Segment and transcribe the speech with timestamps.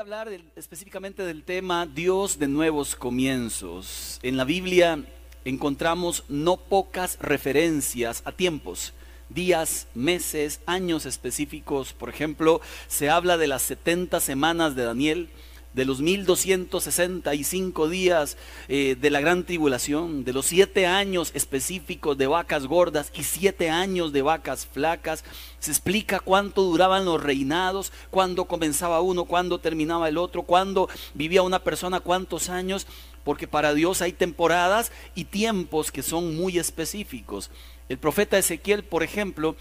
[0.00, 4.18] hablar específicamente del tema Dios de nuevos comienzos.
[4.22, 5.04] En la Biblia
[5.44, 8.94] encontramos no pocas referencias a tiempos,
[9.28, 11.92] días, meses, años específicos.
[11.92, 15.28] Por ejemplo, se habla de las 70 semanas de Daniel,
[15.74, 18.36] de los 1265 días
[18.68, 23.70] eh, de la gran tribulación, de los siete años específicos de vacas gordas y siete
[23.70, 25.24] años de vacas flacas.
[25.60, 31.42] Se explica cuánto duraban los reinados, cuándo comenzaba uno, cuándo terminaba el otro, cuándo vivía
[31.42, 32.86] una persona, cuántos años,
[33.22, 37.50] porque para Dios hay temporadas y tiempos que son muy específicos.
[37.88, 39.56] El profeta Ezequiel, por ejemplo,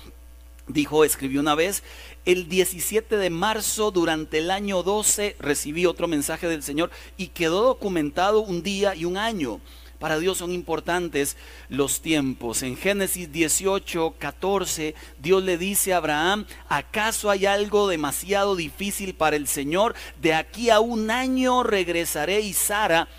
[0.70, 1.84] dijo, escribió una vez,
[2.26, 7.64] el 17 de marzo durante el año 12 recibí otro mensaje del Señor y quedó
[7.64, 9.60] documentado un día y un año.
[10.00, 11.36] Para Dios son importantes
[11.68, 12.64] los tiempos.
[12.64, 19.36] En Génesis 18, 14, Dios le dice a Abraham, ¿acaso hay algo demasiado difícil para
[19.36, 19.96] el Señor?
[20.22, 23.10] De aquí a un año regresaré y Sara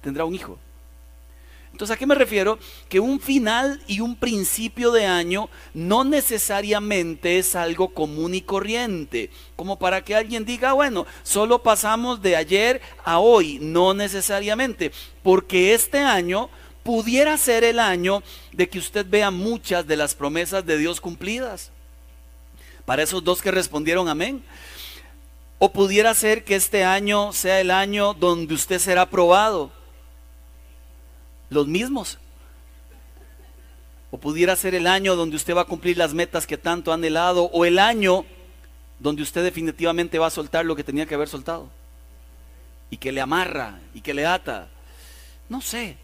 [0.00, 0.60] tendrá un hijo.
[1.78, 2.58] Entonces, ¿a qué me refiero?
[2.88, 9.30] Que un final y un principio de año no necesariamente es algo común y corriente,
[9.54, 14.90] como para que alguien diga, bueno, solo pasamos de ayer a hoy, no necesariamente,
[15.22, 16.50] porque este año
[16.82, 21.70] pudiera ser el año de que usted vea muchas de las promesas de Dios cumplidas.
[22.86, 24.42] Para esos dos que respondieron amén.
[25.60, 29.77] O pudiera ser que este año sea el año donde usted será probado
[31.50, 32.18] los mismos.
[34.10, 36.94] O pudiera ser el año donde usted va a cumplir las metas que tanto ha
[36.94, 38.24] anhelado, o el año
[38.98, 41.68] donde usted definitivamente va a soltar lo que tenía que haber soltado,
[42.90, 44.68] y que le amarra, y que le ata.
[45.48, 45.96] No sé,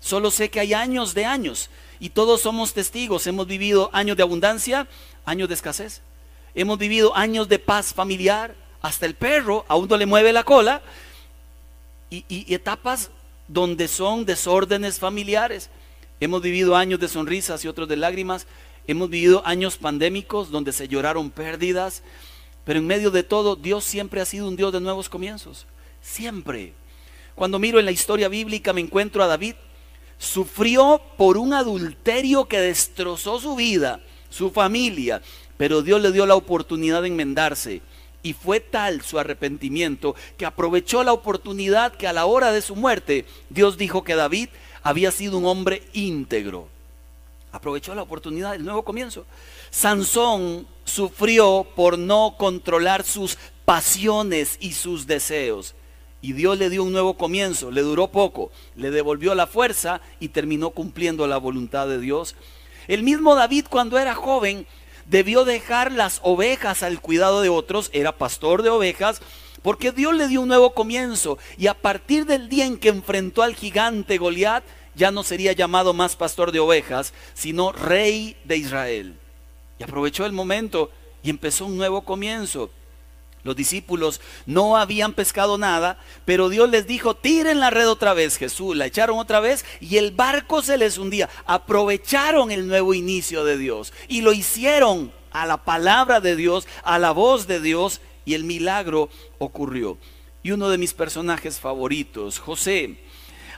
[0.00, 3.26] solo sé que hay años de años, y todos somos testigos.
[3.26, 4.88] Hemos vivido años de abundancia,
[5.24, 6.02] años de escasez.
[6.56, 10.82] Hemos vivido años de paz familiar, hasta el perro a uno le mueve la cola,
[12.10, 13.10] y etapas
[13.48, 15.70] donde son desórdenes familiares.
[16.20, 18.46] Hemos vivido años de sonrisas y otros de lágrimas.
[18.86, 22.02] Hemos vivido años pandémicos donde se lloraron pérdidas.
[22.64, 25.66] Pero en medio de todo, Dios siempre ha sido un Dios de nuevos comienzos.
[26.00, 26.72] Siempre.
[27.34, 29.54] Cuando miro en la historia bíblica me encuentro a David.
[30.18, 34.00] Sufrió por un adulterio que destrozó su vida,
[34.30, 35.20] su familia.
[35.56, 37.82] Pero Dios le dio la oportunidad de enmendarse
[38.24, 42.74] y fue tal su arrepentimiento que aprovechó la oportunidad que a la hora de su
[42.74, 44.48] muerte Dios dijo que David
[44.82, 46.66] había sido un hombre íntegro.
[47.52, 49.26] Aprovechó la oportunidad del nuevo comienzo.
[49.70, 55.74] Sansón sufrió por no controlar sus pasiones y sus deseos.
[56.20, 60.28] Y Dios le dio un nuevo comienzo, le duró poco, le devolvió la fuerza y
[60.28, 62.34] terminó cumpliendo la voluntad de Dios.
[62.88, 64.66] El mismo David cuando era joven
[65.06, 69.20] debió dejar las ovejas al cuidado de otros, era pastor de ovejas,
[69.62, 73.42] porque Dios le dio un nuevo comienzo y a partir del día en que enfrentó
[73.42, 74.64] al gigante Goliat,
[74.94, 79.16] ya no sería llamado más pastor de ovejas, sino rey de Israel.
[79.78, 80.90] Y aprovechó el momento
[81.22, 82.70] y empezó un nuevo comienzo.
[83.44, 88.38] Los discípulos no habían pescado nada, pero Dios les dijo, tiren la red otra vez.
[88.38, 91.28] Jesús la echaron otra vez y el barco se les hundía.
[91.44, 96.98] Aprovecharon el nuevo inicio de Dios y lo hicieron a la palabra de Dios, a
[96.98, 99.98] la voz de Dios y el milagro ocurrió.
[100.42, 102.98] Y uno de mis personajes favoritos, José,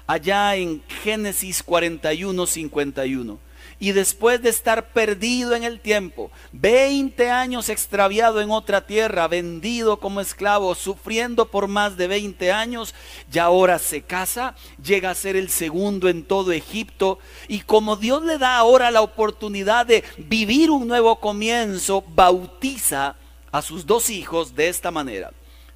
[0.08, 3.45] allá en Génesis 41, 51
[3.78, 9.98] y después de estar perdido en el tiempo, 20 años extraviado en otra tierra, vendido
[9.98, 12.94] como esclavo, sufriendo por más de 20 años,
[13.31, 18.22] ya ahora se casa, llega a ser el segundo en todo Egipto y como Dios
[18.22, 23.16] le da ahora la oportunidad de vivir un nuevo comienzo, bautiza
[23.53, 25.32] a sus dos hijos de esta manera.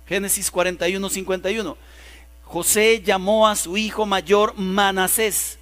[0.06, 1.76] Génesis 41, 51.
[2.44, 5.58] José llamó a su hijo mayor Manasés,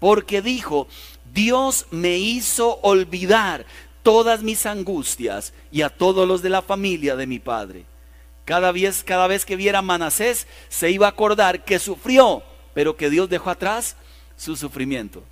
[0.00, 0.88] porque dijo,
[1.36, 3.66] Dios me hizo olvidar
[4.02, 7.84] todas mis angustias y a todos los de la familia de mi padre.
[8.46, 12.42] Cada vez, cada vez que viera a Manasés, se iba a acordar que sufrió,
[12.72, 13.96] pero que Dios dejó atrás
[14.38, 15.22] su sufrimiento.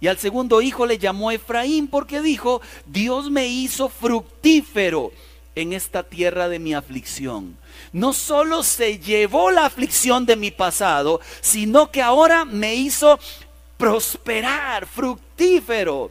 [0.00, 5.10] Y al segundo hijo le llamó Efraín porque dijo, Dios me hizo fructífero
[5.56, 7.56] en esta tierra de mi aflicción.
[7.92, 13.18] No solo se llevó la aflicción de mi pasado, sino que ahora me hizo
[13.84, 16.10] prosperar, fructífero.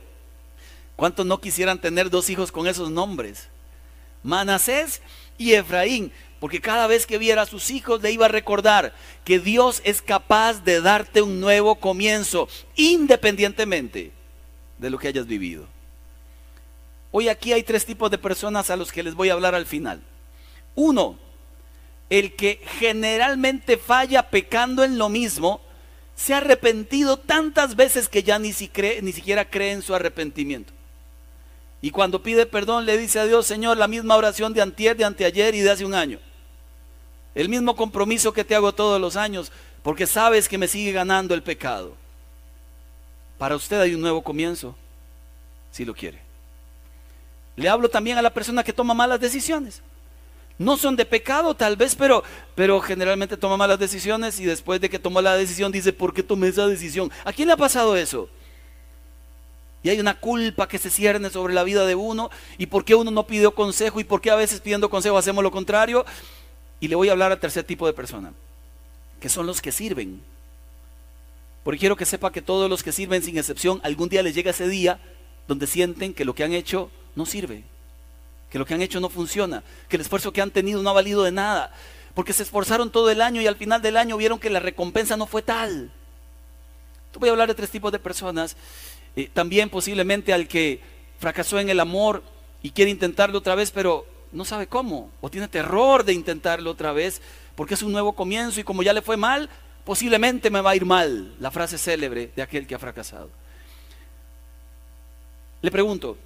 [0.96, 3.48] ¿Cuántos no quisieran tener dos hijos con esos nombres?
[4.22, 5.02] Manasés
[5.40, 8.94] y Efraín, porque cada vez que viera a sus hijos le iba a recordar
[9.26, 14.12] que Dios es capaz de darte un nuevo comienzo, independientemente
[14.78, 15.66] de lo que hayas vivido.
[17.10, 19.66] Hoy aquí hay tres tipos de personas a los que les voy a hablar al
[19.66, 20.00] final.
[20.76, 21.18] Uno,
[22.12, 25.60] el que generalmente falla pecando en lo mismo,
[26.16, 30.74] se ha arrepentido tantas veces que ya ni, ni siquiera cree en su arrepentimiento.
[31.82, 35.06] Y cuando pide perdón le dice a Dios, Señor, la misma oración de antier, de
[35.06, 36.20] anteayer y de hace un año.
[37.36, 39.52] El mismo compromiso que te hago todos los años,
[39.82, 41.96] porque sabes que me sigue ganando el pecado.
[43.38, 44.76] Para usted hay un nuevo comienzo,
[45.72, 46.22] si lo quiere.
[47.56, 49.82] Le hablo también a la persona que toma malas decisiones
[50.64, 52.24] no son de pecado tal vez, pero,
[52.56, 56.24] pero generalmente toma malas decisiones y después de que tomó la decisión dice, ¿por qué
[56.24, 57.12] tomé esa decisión?
[57.26, 58.30] ¿A quién le ha pasado eso?
[59.84, 62.96] Y hay una culpa que se cierne sobre la vida de uno y por qué
[62.96, 66.06] uno no pidió consejo y por qué a veces pidiendo consejo hacemos lo contrario.
[66.80, 68.34] Y le voy a hablar al tercer tipo de persona,
[69.20, 70.22] que son los que sirven.
[71.64, 74.52] Porque quiero que sepa que todos los que sirven sin excepción, algún día les llega
[74.52, 75.00] ese día
[75.48, 77.64] donde sienten que lo que han hecho no sirve
[78.54, 80.94] que lo que han hecho no funciona, que el esfuerzo que han tenido no ha
[80.94, 81.74] valido de nada,
[82.14, 85.18] porque se esforzaron todo el año y al final del año vieron que la recompensa
[85.18, 85.90] no fue tal.
[87.16, 88.56] voy a hablar de tres tipos de personas.
[89.16, 90.82] Eh, también posiblemente al que
[91.18, 92.22] fracasó en el amor
[92.62, 96.94] y quiere intentarlo otra vez, pero no sabe cómo, o tiene terror de intentarlo otra
[96.94, 97.24] vez,
[97.56, 99.50] porque es un nuevo comienzo y como ya le fue mal,
[99.84, 103.32] posiblemente me va a ir mal, la frase célebre de aquel que ha fracasado.
[105.64, 106.20] Le pregunto,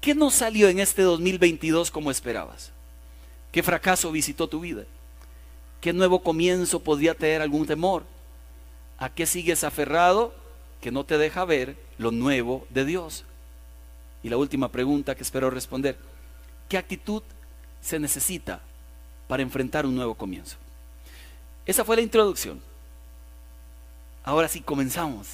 [0.00, 2.72] ¿Qué no salió en este 2022 como esperabas?
[3.52, 4.84] ¿Qué fracaso visitó tu vida?
[5.80, 8.04] ¿Qué nuevo comienzo podría tener algún temor?
[8.98, 10.34] ¿A qué sigues aferrado
[10.80, 13.24] que no te deja ver lo nuevo de Dios?
[14.22, 15.96] Y la última pregunta que espero responder,
[16.68, 17.22] ¿qué actitud
[17.82, 18.60] se necesita
[19.28, 20.56] para enfrentar un nuevo comienzo?
[21.66, 22.60] Esa fue la introducción.
[24.24, 25.26] Ahora sí, comenzamos.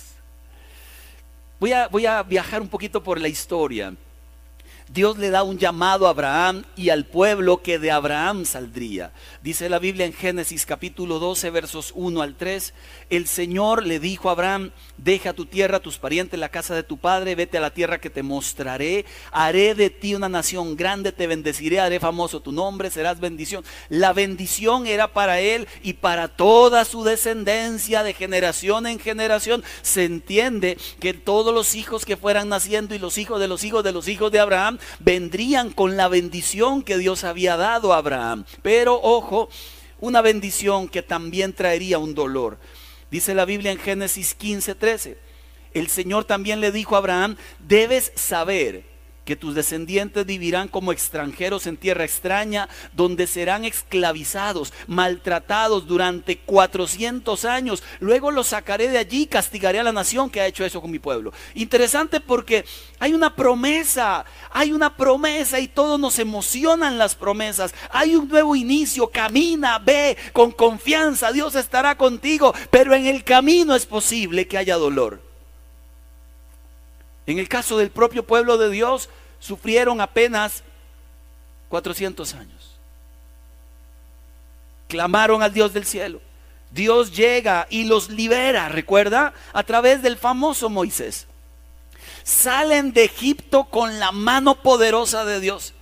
[1.58, 3.94] Voy a, voy a viajar un poquito por la historia.
[4.88, 9.12] Dios le da un llamado a Abraham y al pueblo que de Abraham saldría.
[9.42, 12.72] Dice la Biblia en Génesis capítulo 12 versos 1 al 3,
[13.10, 16.98] el Señor le dijo a Abraham, deja tu tierra, tus parientes, la casa de tu
[16.98, 21.26] padre, vete a la tierra que te mostraré, haré de ti una nación grande, te
[21.26, 23.64] bendeciré, haré famoso tu nombre, serás bendición.
[23.88, 29.64] La bendición era para él y para toda su descendencia de generación en generación.
[29.82, 33.82] Se entiende que todos los hijos que fueran naciendo y los hijos de los hijos
[33.82, 38.44] de los hijos de Abraham, vendrían con la bendición que Dios había dado a Abraham.
[38.62, 39.48] Pero ojo,
[40.00, 42.58] una bendición que también traería un dolor.
[43.10, 45.18] Dice la Biblia en Génesis 15, 13.
[45.74, 48.84] El Señor también le dijo a Abraham, debes saber
[49.26, 57.44] que tus descendientes vivirán como extranjeros en tierra extraña, donde serán esclavizados, maltratados durante 400
[57.44, 57.82] años.
[58.00, 60.92] Luego los sacaré de allí y castigaré a la nación que ha hecho eso con
[60.92, 61.32] mi pueblo.
[61.54, 62.64] Interesante porque
[63.00, 67.74] hay una promesa, hay una promesa y todos nos emocionan las promesas.
[67.90, 73.74] Hay un nuevo inicio, camina, ve con confianza, Dios estará contigo, pero en el camino
[73.74, 75.26] es posible que haya dolor.
[77.26, 79.08] En el caso del propio pueblo de Dios,
[79.38, 80.62] sufrieron apenas
[81.68, 82.76] 400 años.
[84.88, 86.20] Clamaron al Dios del cielo.
[86.70, 91.26] Dios llega y los libera, recuerda, a través del famoso Moisés.
[92.22, 95.74] Salen de Egipto con la mano poderosa de Dios.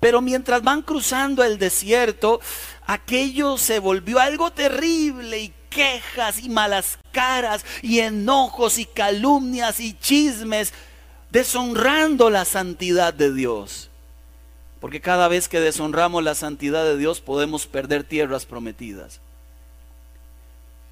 [0.00, 2.40] Pero mientras van cruzando el desierto,
[2.86, 9.94] aquello se volvió algo terrible y quejas y malas caras y enojos y calumnias y
[9.94, 10.72] chismes
[11.32, 13.88] deshonrando la santidad de Dios.
[14.80, 19.20] Porque cada vez que deshonramos la santidad de Dios podemos perder tierras prometidas.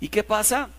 [0.01, 0.71] ¿Y qué pasa?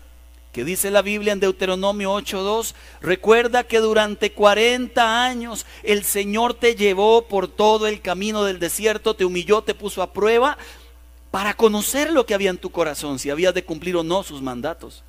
[0.52, 6.74] Que dice la Biblia en Deuteronomio 8:2, recuerda que durante 40 años el Señor te
[6.74, 10.58] llevó por todo el camino del desierto, te humilló, te puso a prueba
[11.30, 14.42] para conocer lo que había en tu corazón, si habías de cumplir o no sus
[14.42, 15.04] mandatos.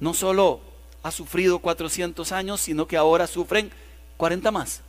[0.00, 0.67] No solo
[1.08, 3.70] ha sufrido 400 años, sino que ahora sufren
[4.16, 4.82] 40 más.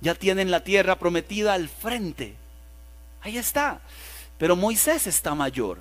[0.00, 2.34] Ya tienen la tierra prometida al frente.
[3.22, 3.80] Ahí está.
[4.38, 5.78] Pero Moisés está mayor.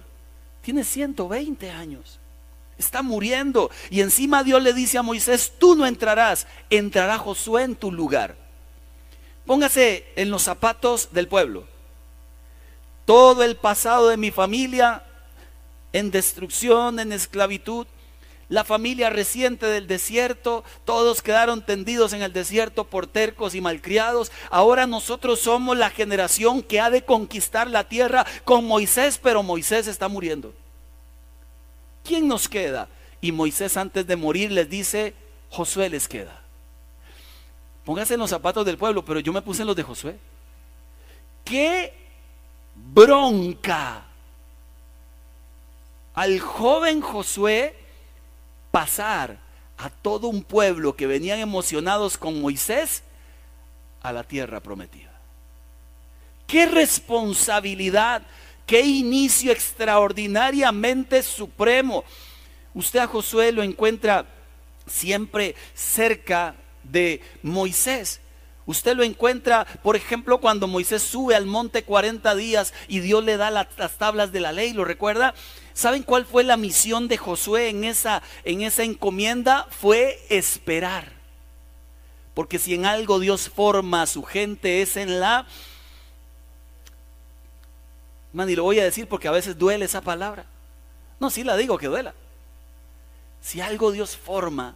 [0.61, 2.19] Tiene 120 años.
[2.77, 3.71] Está muriendo.
[3.89, 8.35] Y encima Dios le dice a Moisés, tú no entrarás, entrará Josué en tu lugar.
[9.45, 11.65] Póngase en los zapatos del pueblo.
[13.05, 15.03] Todo el pasado de mi familia
[15.93, 17.87] en destrucción, en esclavitud,
[18.49, 24.31] la familia reciente del desierto, todos quedaron tendidos en el desierto por tercos y malcriados.
[24.49, 29.87] Ahora nosotros somos la generación que ha de conquistar la tierra con Moisés, pero Moisés
[29.87, 30.53] está muriendo.
[32.03, 32.89] ¿Quién nos queda?
[33.21, 35.13] Y Moisés antes de morir les dice,
[35.51, 36.41] Josué les queda.
[37.85, 40.17] Póngase en los zapatos del pueblo, pero yo me puse en los de Josué.
[41.43, 41.93] qué
[42.75, 44.05] bronca
[46.13, 47.78] al joven Josué
[48.71, 49.37] pasar
[49.77, 53.03] a todo un pueblo que venían emocionados con Moisés
[54.01, 55.11] a la tierra prometida.
[56.47, 58.23] Qué responsabilidad,
[58.65, 62.03] qué inicio extraordinariamente supremo.
[62.73, 64.25] Usted a Josué lo encuentra
[64.87, 68.19] siempre cerca de Moisés.
[68.65, 73.37] Usted lo encuentra, por ejemplo, cuando Moisés sube al monte 40 días y Dios le
[73.37, 75.33] da las, tablas de la ley, ¿lo recuerda?
[75.79, 79.65] ¿Saben cuál fue la misión de Josué en esa, en esa encomienda?
[79.69, 81.13] Fue esperar.
[82.33, 85.47] Porque si en algo Dios forma a su gente es en la...
[88.33, 90.45] Man, y lo voy a decir porque a veces duele esa palabra.
[91.17, 92.13] No, sí la digo que duela.
[93.41, 94.75] Si algo Dios forma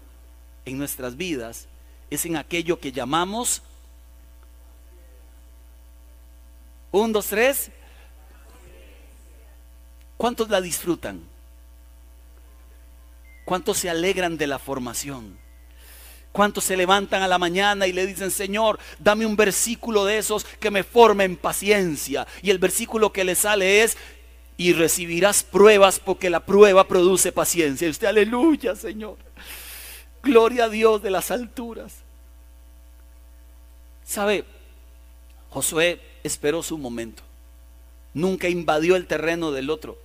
[0.63, 1.67] en nuestras vidas
[2.09, 3.61] es en aquello que llamamos
[6.91, 7.71] un, dos, tres.
[10.17, 11.21] ¿Cuántos la disfrutan?
[13.45, 15.37] ¿Cuántos se alegran de la formación?
[16.31, 20.45] ¿Cuántos se levantan a la mañana y le dicen, Señor, dame un versículo de esos
[20.45, 22.25] que me forme en paciencia?
[22.41, 23.97] Y el versículo que le sale es,
[24.57, 27.87] y recibirás pruebas porque la prueba produce paciencia.
[27.87, 29.17] Y usted, aleluya, Señor.
[30.21, 31.97] Gloria a Dios de las alturas.
[34.05, 34.45] ¿Sabe?
[35.49, 37.23] Josué esperó su momento.
[38.13, 39.97] Nunca invadió el terreno del otro.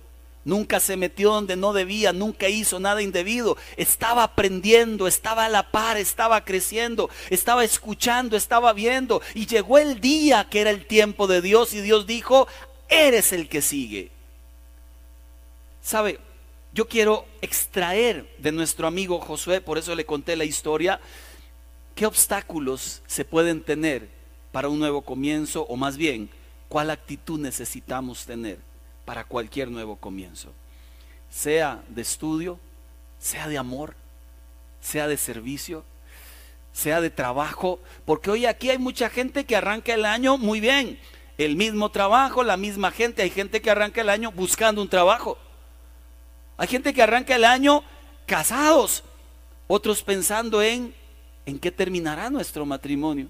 [0.45, 3.57] Nunca se metió donde no debía, nunca hizo nada indebido.
[3.77, 9.21] Estaba aprendiendo, estaba a la par, estaba creciendo, estaba escuchando, estaba viendo.
[9.35, 12.47] Y llegó el día que era el tiempo de Dios y Dios dijo,
[12.87, 14.11] eres el que sigue.
[15.81, 16.19] ¿Sabe?
[16.73, 20.99] Yo quiero extraer de nuestro amigo Josué, por eso le conté la historia,
[21.95, 24.07] qué obstáculos se pueden tener
[24.51, 26.29] para un nuevo comienzo o más bien,
[26.69, 28.59] cuál actitud necesitamos tener
[29.03, 30.53] para cualquier nuevo comienzo.
[31.29, 32.59] Sea de estudio,
[33.19, 33.95] sea de amor,
[34.79, 35.83] sea de servicio,
[36.71, 40.97] sea de trabajo, porque hoy aquí hay mucha gente que arranca el año muy bien,
[41.37, 45.37] el mismo trabajo, la misma gente, hay gente que arranca el año buscando un trabajo.
[46.57, 47.83] Hay gente que arranca el año
[48.25, 49.03] casados,
[49.67, 50.93] otros pensando en
[51.49, 53.27] en qué terminará nuestro matrimonio.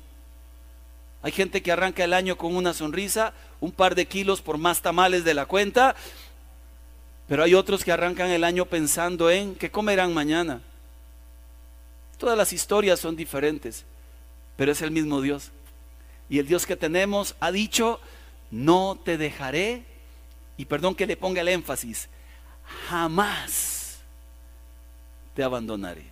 [1.21, 4.81] Hay gente que arranca el año con una sonrisa, un par de kilos por más
[4.81, 5.95] tamales de la cuenta,
[7.27, 10.61] pero hay otros que arrancan el año pensando en qué comerán mañana.
[12.17, 13.85] Todas las historias son diferentes,
[14.55, 15.51] pero es el mismo Dios.
[16.29, 17.99] Y el Dios que tenemos ha dicho,
[18.49, 19.83] no te dejaré,
[20.57, 22.09] y perdón que le ponga el énfasis,
[22.89, 23.99] jamás
[25.33, 26.05] te abandonaré.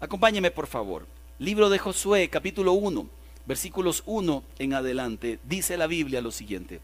[0.00, 1.06] Acompáñeme por favor.
[1.38, 3.06] Libro de Josué, capítulo 1,
[3.46, 5.38] versículos 1 en adelante.
[5.44, 6.80] Dice la Biblia lo siguiente.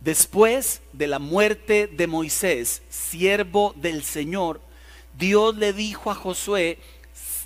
[0.00, 4.60] Después de la muerte de Moisés, siervo del Señor,
[5.18, 6.78] Dios le dijo a Josué,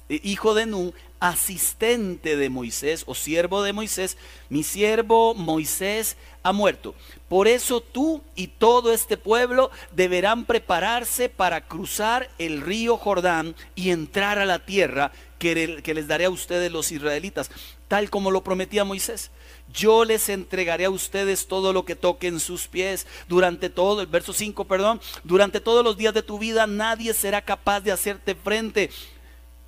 [0.08, 6.96] hijo de Nun, asistente de Moisés o siervo de Moisés, mi siervo Moisés ha muerto.
[7.28, 13.90] Por eso tú y todo este pueblo deberán prepararse para cruzar el río Jordán y
[13.90, 15.12] entrar a la tierra
[15.42, 17.50] que, les daré a ustedes los israelitas,
[17.88, 19.32] tal como lo prometía Moisés.
[19.72, 24.32] Yo les entregaré a ustedes todo lo que toquen sus pies durante todo, el verso
[24.32, 28.90] 5, perdón, durante todos los días de tu vida nadie será capaz de hacerte frente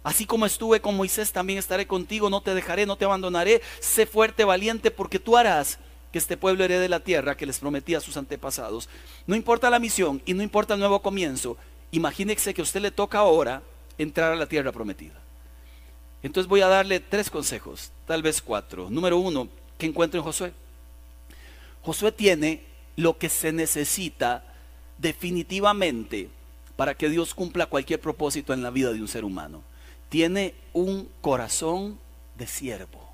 [0.05, 3.63] Así como estuve con Moisés, también estaré contigo, no te dejaré, no te abandonaré.
[3.81, 5.79] Sé fuerte, valiente, porque tú harás
[6.13, 8.91] que este pueblo herede la tierra que les prometí a sus antepasados.
[9.27, 11.57] No importa la misión y no importa el nuevo comienzo,
[11.91, 13.63] imagínese que a usted le toca ahora
[13.97, 15.24] entrar a la tierra prometida.
[16.25, 18.91] Entonces voy a darle tres consejos, tal vez cuatro.
[18.91, 20.53] Número uno, que encuentro en Josué.
[21.83, 22.65] Josué tiene
[22.97, 24.43] lo que se necesita
[24.99, 26.29] definitivamente
[26.75, 29.63] para que Dios cumpla cualquier propósito en la vida de un ser humano
[30.15, 31.99] tiene un corazón
[32.39, 33.11] de siervo.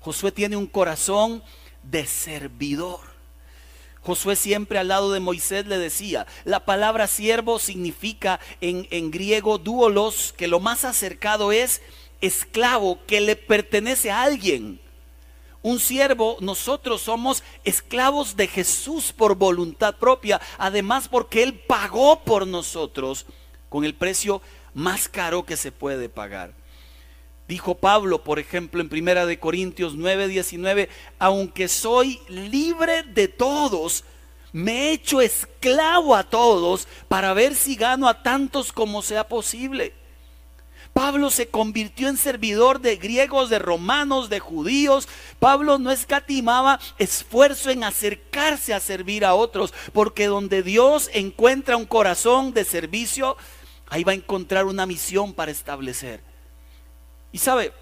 [0.00, 1.42] Josué tiene un corazón
[1.82, 3.00] de servidor.
[4.06, 9.58] Josué siempre al lado de Moisés le decía, la palabra siervo significa en, en griego
[9.58, 11.82] duolos, que lo más acercado es
[12.20, 14.80] esclavo, que le pertenece a alguien.
[15.62, 22.46] Un siervo, nosotros somos esclavos de Jesús por voluntad propia, además porque Él pagó por
[22.46, 23.26] nosotros
[23.68, 24.40] con el precio
[24.72, 26.54] más caro que se puede pagar.
[27.48, 30.88] Dijo Pablo, por ejemplo, en Primera de Corintios 9, 19,
[31.18, 34.04] aunque soy libre de todos,
[34.52, 39.92] me he hecho esclavo a todos para ver si gano a tantos como sea posible.
[40.92, 45.06] Pablo se convirtió en servidor de griegos, de romanos, de judíos.
[45.38, 51.84] Pablo no escatimaba esfuerzo en acercarse a servir a otros, porque donde Dios encuentra un
[51.84, 53.36] corazón de servicio,
[53.88, 56.22] ahí va a encontrar una misión para establecer.
[57.36, 57.74] Y sabe,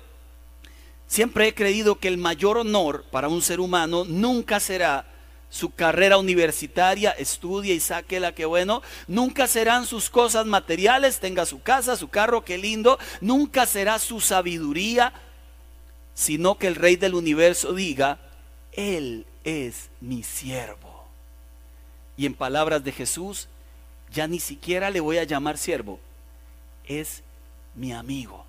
[1.06, 5.06] siempre he creído que el mayor honor para un ser humano nunca será
[5.48, 8.82] su carrera universitaria, estudie y saque la que bueno.
[9.06, 12.98] Nunca serán sus cosas materiales, tenga su casa, su carro, qué lindo.
[13.20, 15.12] Nunca será su sabiduría,
[16.14, 18.18] sino que el rey del universo diga,
[18.72, 21.04] Él es mi siervo.
[22.16, 23.46] Y en palabras de Jesús,
[24.12, 26.00] ya ni siquiera le voy a llamar siervo,
[26.88, 27.22] es
[27.76, 28.43] mi amigo.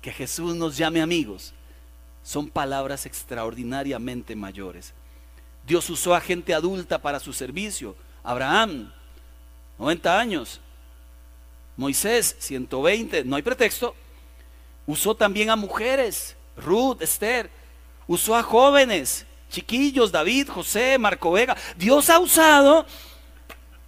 [0.00, 1.52] Que Jesús nos llame amigos
[2.26, 4.92] son palabras extraordinariamente mayores.
[5.64, 7.94] Dios usó a gente adulta para su servicio.
[8.24, 8.92] Abraham,
[9.78, 10.60] 90 años.
[11.76, 13.94] Moisés, 120, no hay pretexto.
[14.86, 17.48] Usó también a mujeres, Ruth, Esther.
[18.08, 21.56] Usó a jóvenes, chiquillos, David, José, Marco Vega.
[21.76, 22.86] Dios ha usado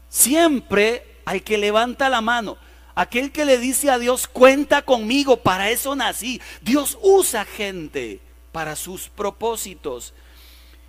[0.09, 2.57] siempre al que levanta la mano.
[2.99, 6.41] Aquel que le dice a Dios, cuenta conmigo, para eso nací.
[6.63, 8.19] Dios usa gente
[8.51, 10.15] para sus propósitos.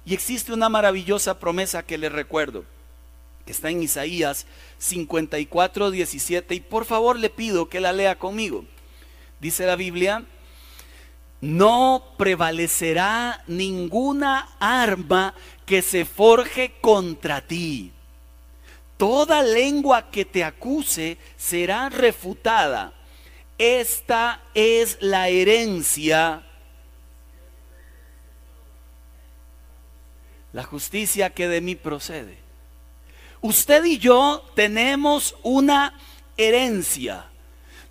[0.07, 2.65] Y existe una maravillosa promesa que les recuerdo,
[3.45, 4.47] que está en Isaías
[4.79, 8.65] 54, 17, y por favor le pido que la lea conmigo.
[9.39, 10.25] Dice la Biblia,
[11.41, 15.35] no prevalecerá ninguna arma
[15.67, 17.91] que se forje contra ti.
[18.99, 22.93] Toda lengua que te acuse será refutada.
[23.57, 26.43] Esta es la herencia
[30.53, 32.37] la justicia que de mí procede.
[33.41, 35.97] Usted y yo tenemos una
[36.37, 37.27] herencia.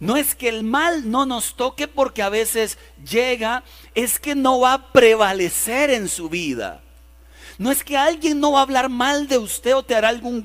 [0.00, 4.60] No es que el mal no nos toque porque a veces llega, es que no
[4.60, 6.82] va a prevalecer en su vida.
[7.58, 10.44] No es que alguien no va a hablar mal de usted o te hará algún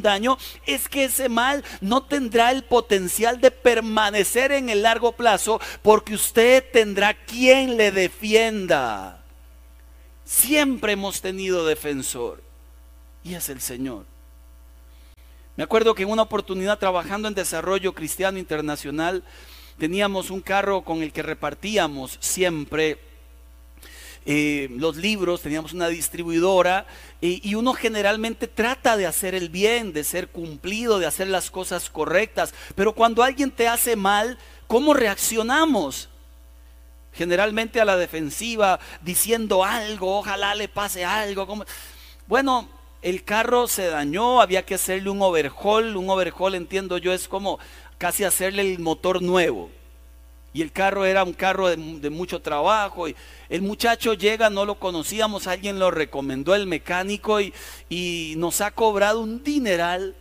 [0.00, 5.60] daño, es que ese mal no tendrá el potencial de permanecer en el largo plazo
[5.82, 9.24] porque usted tendrá quien le defienda.
[10.24, 12.40] Siempre hemos tenido defensor
[13.24, 14.04] y es el Señor.
[15.56, 19.24] Me acuerdo que en una oportunidad trabajando en desarrollo cristiano internacional,
[19.78, 22.98] teníamos un carro con el que repartíamos siempre
[24.24, 26.86] eh, los libros, teníamos una distribuidora
[27.20, 31.88] y uno generalmente trata de hacer el bien, de ser cumplido, de hacer las cosas
[31.88, 36.08] correctas, pero cuando alguien te hace mal, ¿cómo reaccionamos?
[37.12, 41.46] generalmente a la defensiva, diciendo algo, ojalá le pase algo.
[42.26, 42.68] Bueno,
[43.02, 47.58] el carro se dañó, había que hacerle un overhaul, un overhaul entiendo yo es como
[47.98, 49.70] casi hacerle el motor nuevo.
[50.54, 53.08] Y el carro era un carro de, mucho trabajo.
[53.08, 53.16] Y
[53.48, 57.54] el muchacho llega, no lo conocíamos, alguien lo recomendó el mecánico y,
[57.88, 60.14] y nos ha cobrado un dineral.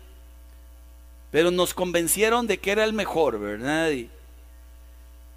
[1.31, 3.91] Pero nos convencieron de que era el mejor, ¿verdad?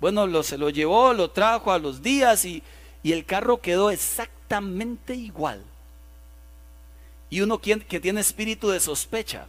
[0.00, 2.62] Bueno, lo, se lo llevó, lo trajo a los días y,
[3.04, 5.62] el carro quedó exactamente igual.
[7.30, 9.46] Y uno que tiene espíritu de sospecha.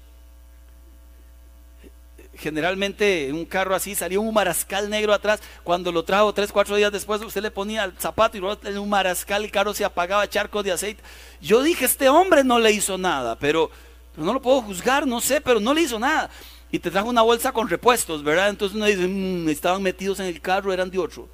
[2.37, 5.41] Generalmente en un carro así salía un marascal negro atrás.
[5.63, 8.77] Cuando lo trajo tres, cuatro días después, usted le ponía el zapato y luego en
[8.77, 11.01] un marascal, el carro se apagaba, charcos de aceite.
[11.41, 13.71] Yo dije, este hombre no le hizo nada, pero
[14.17, 16.29] no lo puedo juzgar, no sé, pero no le hizo nada
[16.75, 18.49] y te trajo una bolsa con repuestos, ¿verdad?
[18.49, 21.27] Entonces uno dice, mm, estaban metidos en el carro, eran de otro.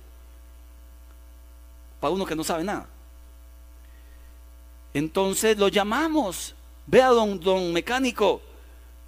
[2.00, 2.88] Para uno que no sabe nada.
[4.94, 6.54] Entonces lo llamamos.
[6.86, 8.42] Vea, don, don mecánico.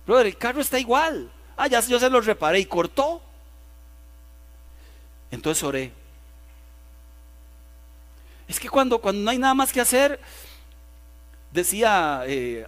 [0.08, 1.30] Brother, el carro está igual.
[1.56, 3.22] Ah, ya yo se lo reparé y cortó.
[5.32, 5.92] Entonces oré.
[8.48, 10.20] Es que cuando, cuando no hay nada más que hacer,
[11.52, 12.68] decía eh,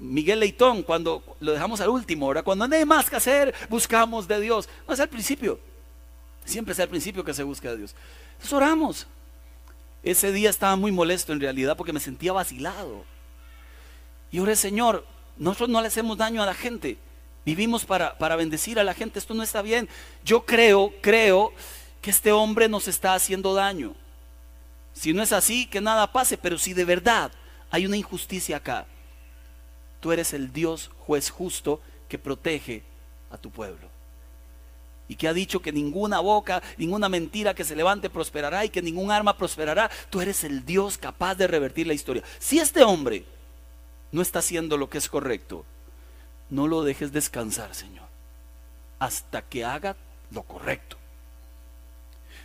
[0.00, 4.28] Miguel Leitón, cuando lo dejamos al último, ahora cuando no hay más que hacer, buscamos
[4.28, 4.68] de Dios.
[4.86, 5.58] No es al principio,
[6.44, 7.94] siempre es al principio que se busca de Dios.
[8.32, 9.06] Entonces oramos.
[10.02, 13.04] Ese día estaba muy molesto en realidad porque me sentía vacilado.
[14.30, 15.04] Y oré, Señor,
[15.36, 16.98] nosotros no le hacemos daño a la gente.
[17.48, 19.18] Vivimos para, para bendecir a la gente.
[19.18, 19.88] Esto no está bien.
[20.22, 21.54] Yo creo, creo
[22.02, 23.94] que este hombre nos está haciendo daño.
[24.92, 26.36] Si no es así, que nada pase.
[26.36, 27.32] Pero si de verdad
[27.70, 28.86] hay una injusticia acá,
[30.00, 32.82] Tú eres el Dios juez justo que protege
[33.30, 33.88] a tu pueblo.
[35.08, 38.82] Y que ha dicho que ninguna boca, ninguna mentira que se levante prosperará y que
[38.82, 39.90] ningún arma prosperará.
[40.10, 42.22] Tú eres el Dios capaz de revertir la historia.
[42.38, 43.24] Si este hombre
[44.12, 45.64] no está haciendo lo que es correcto,
[46.50, 48.06] no lo dejes descansar, Señor.
[48.98, 49.96] Hasta que haga
[50.30, 50.96] lo correcto.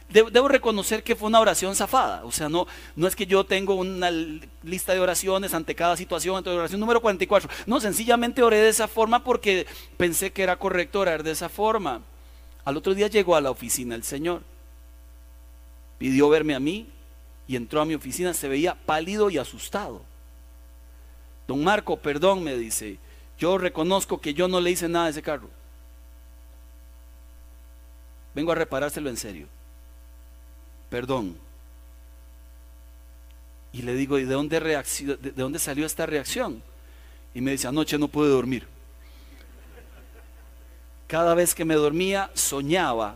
[0.09, 2.23] Debo reconocer que fue una oración zafada.
[2.23, 4.11] O sea, no, no es que yo tengo una
[4.61, 7.49] lista de oraciones ante cada situación, ante oración número 44.
[7.65, 9.65] No, sencillamente oré de esa forma porque
[9.97, 12.01] pensé que era correcto orar de esa forma.
[12.63, 14.43] Al otro día llegó a la oficina el Señor.
[15.97, 16.87] Pidió verme a mí
[17.47, 18.35] y entró a mi oficina.
[18.35, 20.03] Se veía pálido y asustado.
[21.47, 22.99] Don Marco, perdón, me dice.
[23.43, 25.49] Yo reconozco que yo no le hice nada a ese carro.
[28.33, 29.47] Vengo a reparárselo en serio
[30.93, 31.35] perdón.
[33.71, 36.61] Y le digo, ¿y de dónde, de, dónde salió esta reacción?
[37.33, 38.67] Y me dice, anoche no pude dormir.
[41.07, 43.15] Cada vez que me dormía, soñaba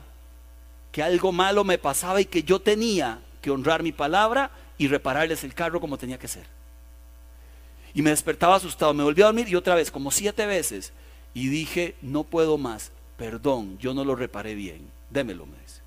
[0.91, 5.43] que algo malo me pasaba y que yo tenía que honrar mi palabra y repararles
[5.43, 6.56] el carro como tenía que ser.
[7.97, 10.93] Y me despertaba asustado, me volví a dormir y otra vez, como siete veces.
[11.33, 15.81] Y dije, no puedo más, perdón, yo no lo reparé bien, démelo, me dice.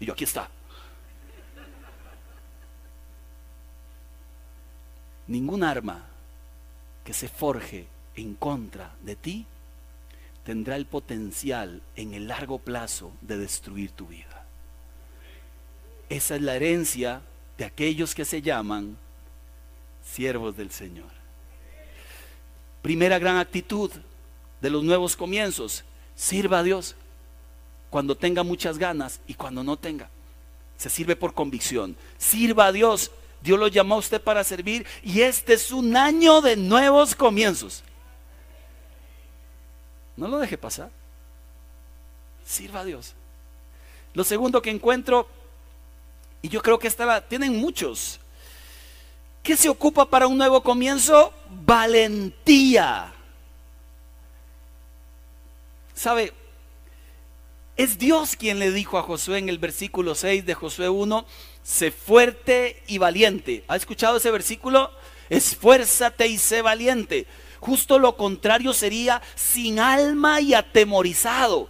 [0.00, 0.48] Y yo, aquí está.
[5.26, 6.06] ningún arma
[7.04, 7.86] que se forje
[8.16, 9.44] en contra de ti
[10.44, 14.46] tendrá el potencial en el largo plazo de destruir tu vida.
[16.08, 17.20] Esa es la herencia
[17.58, 18.96] de aquellos que se llaman
[20.02, 21.21] siervos del Señor.
[22.82, 23.90] Primera gran actitud
[24.60, 26.94] de los nuevos comienzos, sirva a Dios
[27.90, 30.10] cuando tenga muchas ganas y cuando no tenga.
[30.76, 31.96] Se sirve por convicción.
[32.18, 33.10] Sirva a Dios
[33.42, 37.82] Dios lo llamó a usted para servir y este es un año de nuevos comienzos.
[40.16, 40.90] No lo deje pasar.
[42.46, 43.14] Sirva a Dios.
[44.14, 45.26] Lo segundo que encuentro,
[46.40, 48.20] y yo creo que esta tienen muchos.
[49.42, 51.32] ¿Qué se ocupa para un nuevo comienzo?
[51.64, 53.12] Valentía.
[55.94, 56.32] ¿Sabe?
[57.76, 61.26] Es Dios quien le dijo a Josué en el versículo 6 de Josué 1,
[61.64, 63.64] sé fuerte y valiente.
[63.66, 64.92] ¿Ha escuchado ese versículo?
[65.28, 67.26] Esfuérzate y sé valiente.
[67.58, 71.68] Justo lo contrario sería sin alma y atemorizado.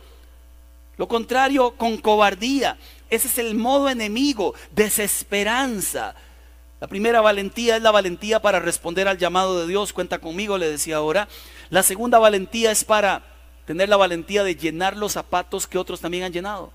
[0.99, 2.77] Lo contrario con cobardía.
[3.09, 6.15] Ese es el modo enemigo, desesperanza.
[6.83, 9.93] La primera valentía es la valentía para responder al llamado de Dios.
[9.93, 11.29] Cuenta conmigo, le decía ahora.
[11.71, 13.23] La segunda valentía es para
[13.67, 16.73] tener la valentía de llenar los zapatos que otros también han llenado.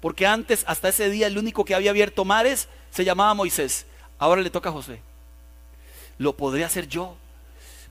[0.00, 3.84] Porque antes, hasta ese día, el único que había abierto mares se llamaba Moisés.
[4.16, 5.00] Ahora le toca a José.
[6.18, 7.16] Lo podré hacer yo.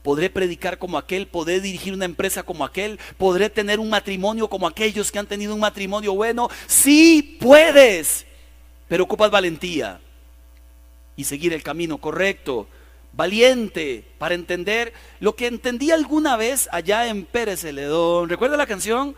[0.02, 4.66] Podré predicar como aquel, podré dirigir una empresa como aquel, podré tener un matrimonio como
[4.66, 6.48] aquellos que han tenido un matrimonio bueno.
[6.66, 8.24] Sí, puedes,
[8.88, 10.00] pero ocupas valentía
[11.16, 12.66] y seguir el camino correcto,
[13.12, 18.28] valiente para entender lo que entendí alguna vez allá en Pérez Celedón.
[18.28, 19.14] ¿Recuerda la canción?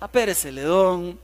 [0.00, 1.18] A Pérez Celedón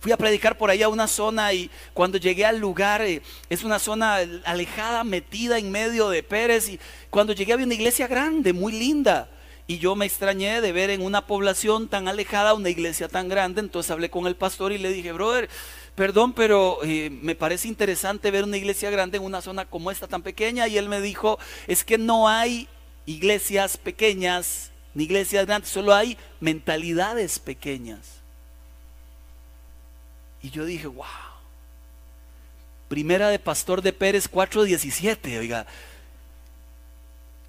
[0.00, 3.64] Fui a predicar por allá a una zona y cuando llegué al lugar, eh, es
[3.64, 6.68] una zona alejada, metida en medio de Pérez.
[6.68, 6.78] Y
[7.10, 9.28] cuando llegué había una iglesia grande, muy linda.
[9.66, 13.60] Y yo me extrañé de ver en una población tan alejada una iglesia tan grande.
[13.60, 15.48] Entonces hablé con el pastor y le dije, brother,
[15.96, 20.06] perdón, pero eh, me parece interesante ver una iglesia grande en una zona como esta
[20.06, 20.68] tan pequeña.
[20.68, 22.68] Y él me dijo, es que no hay
[23.06, 28.16] iglesias pequeñas ni iglesias grandes, solo hay mentalidades pequeñas.
[30.42, 31.04] Y yo dije, wow.
[32.88, 35.66] Primera de Pastor de Pérez 4.17, oiga.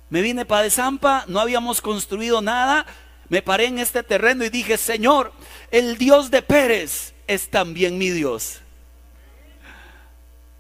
[0.10, 2.86] Me vine para de Zampa, no habíamos construido nada.
[3.30, 5.32] Me paré en este terreno y dije, Señor,
[5.70, 8.62] el Dios de Pérez es también mi Dios.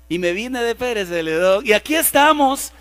[0.10, 1.66] Y me vine de Pérez de Ledón.
[1.66, 2.72] Y aquí estamos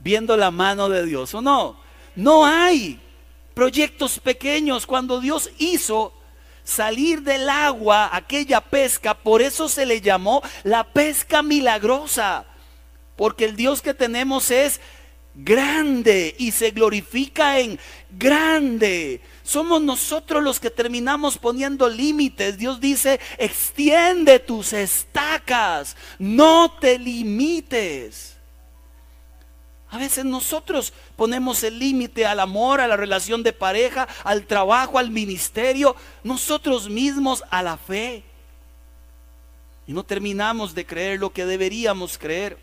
[0.00, 1.80] viendo la mano de Dios, ¿o no?
[2.14, 3.00] No hay
[3.54, 4.86] proyectos pequeños.
[4.86, 6.12] Cuando Dios hizo
[6.62, 12.44] salir del agua aquella pesca, por eso se le llamó la pesca milagrosa,
[13.16, 14.80] porque el Dios que tenemos es
[15.34, 17.78] grande y se glorifica en
[18.10, 19.20] grande.
[19.48, 22.58] Somos nosotros los que terminamos poniendo límites.
[22.58, 28.36] Dios dice, extiende tus estacas, no te limites.
[29.88, 34.98] A veces nosotros ponemos el límite al amor, a la relación de pareja, al trabajo,
[34.98, 38.24] al ministerio, nosotros mismos a la fe.
[39.86, 42.58] Y no terminamos de creer lo que deberíamos creer.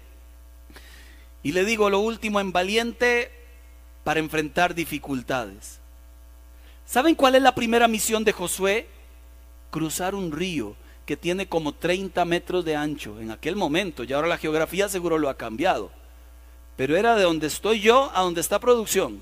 [1.41, 3.31] Y le digo lo último en valiente
[4.03, 5.79] para enfrentar dificultades.
[6.85, 8.87] ¿Saben cuál es la primera misión de Josué?
[9.71, 14.27] Cruzar un río que tiene como 30 metros de ancho en aquel momento, y ahora
[14.27, 15.91] la geografía seguro lo ha cambiado
[16.75, 19.21] pero era de donde estoy yo a donde está producción,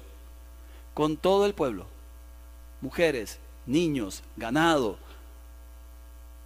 [0.93, 1.85] con todo el pueblo,
[2.81, 4.97] mujeres, niños, ganado.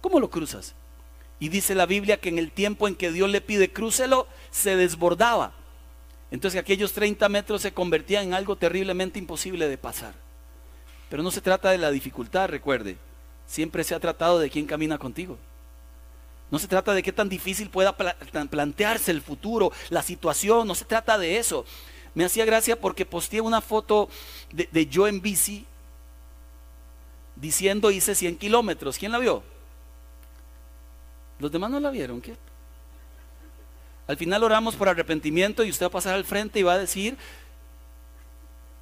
[0.00, 0.74] ¿Cómo lo cruzas?
[1.40, 4.76] Y dice la Biblia que en el tiempo en que Dios le pide crúcelo, se
[4.76, 5.52] desbordaba.
[6.30, 10.14] Entonces aquellos 30 metros se convertían en algo terriblemente imposible de pasar.
[11.08, 12.96] Pero no se trata de la dificultad, recuerde.
[13.46, 15.38] Siempre se ha tratado de quién camina contigo.
[16.50, 20.84] No se trata de qué tan difícil pueda plantearse el futuro, la situación, no se
[20.84, 21.64] trata de eso.
[22.14, 24.08] Me hacía gracia porque posteé una foto
[24.50, 25.66] de, de yo en bici
[27.36, 28.98] diciendo hice 100 kilómetros.
[28.98, 29.42] ¿Quién la vio?
[31.38, 32.20] Los demás no la vieron.
[32.20, 32.34] ¿Qué?
[34.06, 36.78] Al final oramos por arrepentimiento y usted va a pasar al frente y va a
[36.78, 37.16] decir,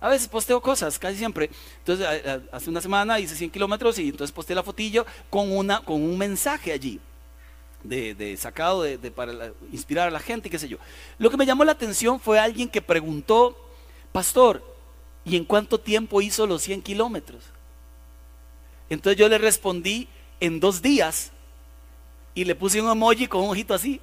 [0.00, 1.50] a veces posteo cosas, casi siempre.
[1.78, 2.06] Entonces,
[2.52, 6.18] hace una semana hice 100 kilómetros y entonces posteé la fotillo con, una, con un
[6.18, 7.00] mensaje allí.
[7.82, 10.78] De, sacado de, para inspirar a la gente, qué sé yo.
[11.18, 13.56] Lo que me llamó la atención fue alguien que preguntó,
[14.10, 14.62] pastor,
[15.24, 17.44] ¿y en cuánto tiempo hizo los 100 kilómetros?
[18.90, 20.08] Entonces yo le respondí,
[20.40, 21.30] en dos días,
[22.34, 24.00] y le puse un emoji con un ojito así.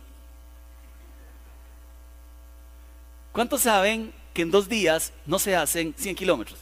[3.33, 6.59] ¿Cuántos saben que en dos días no se hacen 100 kilómetros?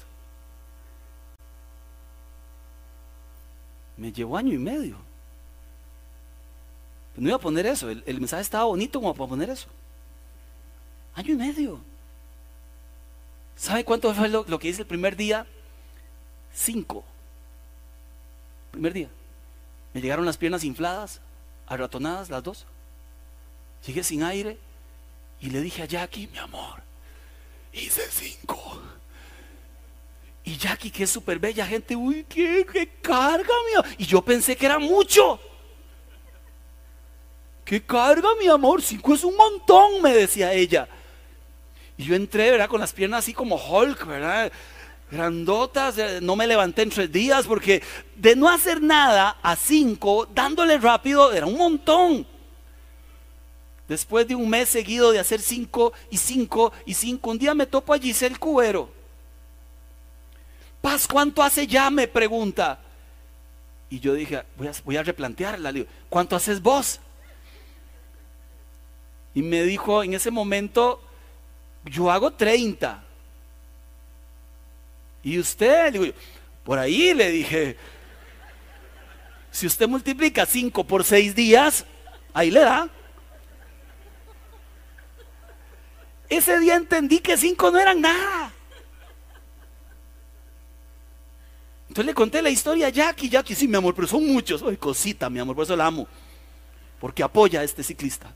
[3.98, 4.98] Me llevó año y medio.
[7.16, 9.68] No iba a poner eso, el, mensaje estaba bonito como para poner eso.
[11.14, 11.80] Año y medio.
[13.56, 15.46] ¿Sabe cuánto fue lo, que hice el primer día?
[16.54, 17.04] Cinco.
[18.72, 19.10] Primer día.
[19.94, 21.20] Me llegaron las piernas infladas,
[21.68, 22.66] arratonadas las dos.
[23.86, 24.58] Llegué sin aire
[25.42, 26.82] y le dije a Jackie, mi amor,
[27.74, 28.82] hice cinco.
[30.44, 32.66] Y Jackie, que es súper bella gente, uy, qué,
[33.02, 35.40] carga, mi Y yo pensé que era mucho.
[37.64, 38.82] ¿Qué carga, mi amor?
[38.82, 40.88] Cinco es un montón, me decía ella.
[41.98, 42.68] Y yo entré, ¿verdad?
[42.68, 44.52] Con las piernas así como Hulk, ¿verdad?
[45.12, 47.84] grandotas, eh, no me levanté en tres días porque
[48.16, 52.26] de no hacer nada a cinco, dándole rápido, era un montón.
[53.91, 57.65] Después de un mes seguido de hacer cinco y cinco y cinco, un día me
[57.65, 58.89] topo a Giselle Cubero.
[60.80, 61.89] Paz, ¿cuánto hace ya?
[61.89, 62.80] Me pregunta.
[63.89, 64.43] Y yo dije,
[64.86, 65.73] voy a, a replantearla.
[66.08, 67.01] ¿Cuánto haces vos?
[69.36, 71.01] Y me dijo en ese momento,
[71.84, 73.04] yo hago 30.
[75.21, 75.91] ¿Y usted?
[75.91, 76.06] Digo,
[76.63, 77.75] por ahí le dije,
[79.51, 81.86] si usted multiplica 5 por 6 días,
[82.34, 82.89] ahí le da.
[86.32, 88.54] Ese día entendí que 5 no eran nada.
[91.89, 93.28] Entonces le conté la historia a Jackie.
[93.28, 94.63] Jackie, sí, mi amor, pero son muchos.
[94.63, 96.08] Ay, cosita, mi amor, por eso la amo.
[97.02, 98.34] Porque apoya a este ciclista.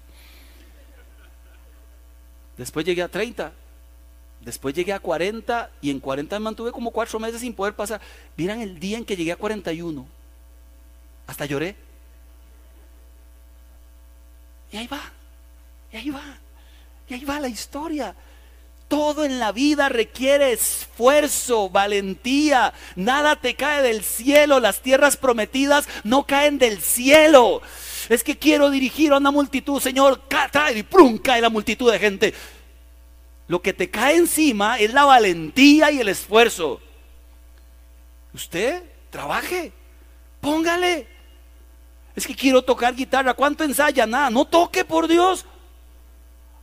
[2.58, 3.54] Después llegué a 30.
[4.42, 8.02] Después llegué a 40 y en 40 me mantuve como cuatro meses sin poder pasar.
[8.36, 10.06] Miren el día en que llegué a 41.
[11.28, 11.78] Hasta lloré.
[14.74, 15.00] Y ahí va.
[15.94, 16.40] Y ahí va.
[17.08, 18.16] Y ahí va la historia.
[18.88, 22.74] Todo en la vida requiere esfuerzo, valentía.
[22.96, 24.60] Nada te cae del cielo.
[24.60, 27.62] Las tierras prometidas no caen del cielo.
[28.10, 30.22] Es que quiero dirigir a una multitud, Señor.
[30.76, 32.34] Y prum, cae la multitud de gente.
[33.48, 36.80] Lo que te cae encima es la valentía y el esfuerzo.
[38.34, 39.72] Usted trabaje,
[40.42, 41.08] póngale.
[42.16, 43.34] Es que quiero tocar guitarra.
[43.34, 44.06] ¿Cuánto ensaya?
[44.06, 44.30] Nada.
[44.30, 45.46] No toque, por Dios.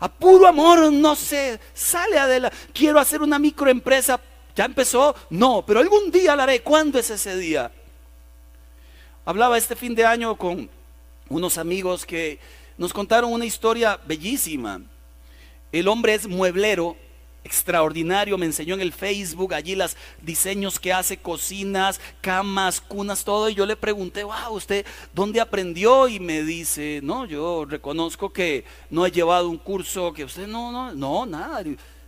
[0.02, 1.60] A puro amor, no sé.
[1.72, 2.56] Sale adelante.
[2.74, 4.18] Quiero hacer una microempresa.
[4.56, 5.14] ¿Ya empezó?
[5.30, 6.60] No, pero algún día la haré.
[6.60, 7.70] ¿Cuándo es ese día?
[9.24, 10.68] Hablaba este fin de año con
[11.28, 12.40] unos amigos que
[12.78, 14.80] nos contaron una historia bellísima.
[15.70, 16.96] El hombre es mueblero,
[17.44, 23.48] extraordinario, me enseñó en el Facebook allí los diseños que hace, cocinas, camas, cunas, todo.
[23.48, 26.08] Y yo le pregunté, wow, ¿usted dónde aprendió?
[26.08, 30.70] Y me dice, no, yo reconozco que no he llevado un curso, que usted no,
[30.70, 31.62] no, no, nada.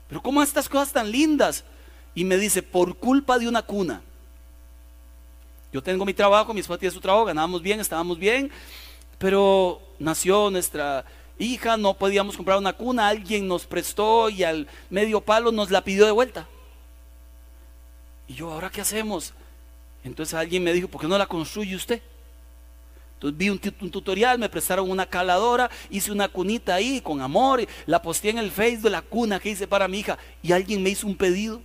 [0.09, 1.65] Pero ¿cómo estas cosas tan lindas?
[2.15, 4.03] Y me dice, por culpa de una cuna.
[5.73, 8.49] Yo tengo mi trabajo, mi esposa tiene su trabajo, ganábamos bien, estábamos bien,
[9.19, 11.05] pero nació nuestra
[11.39, 15.83] hija, no podíamos comprar una cuna, alguien nos prestó y al medio palo nos la
[15.83, 16.49] pidió de vuelta.
[18.29, 19.35] Y yo, ¿ahora qué hacemos?
[20.03, 22.03] Entonces alguien me dijo, ¿por qué no la construye usted?
[23.15, 28.03] Entonces vi un, tutorial, me prestaron una caladora, hice una cunita ahí con amor, la
[28.03, 31.07] posteé en el Facebook la cuna que hice para mi hija y alguien me hizo
[31.07, 31.63] un pedido.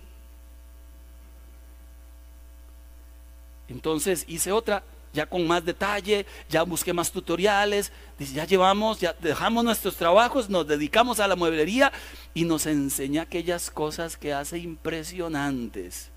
[3.68, 9.64] Entonces hice otra, ya con más detalle, ya busqué más tutoriales, ya llevamos, ya dejamos
[9.64, 11.92] nuestros trabajos, nos dedicamos a la mueblería
[12.34, 16.10] y nos enseña aquellas cosas que hace impresionantes.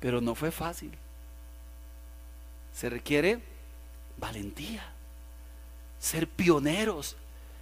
[0.00, 0.92] Pero no fue fácil.
[2.74, 3.40] Se requiere
[4.22, 4.84] valentía,
[5.98, 7.16] ser pioneros,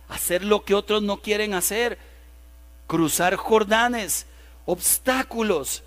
[0.09, 1.98] hacer lo que otros no quieren hacer,
[2.87, 4.26] cruzar Jordanes,
[4.66, 5.83] obstáculos.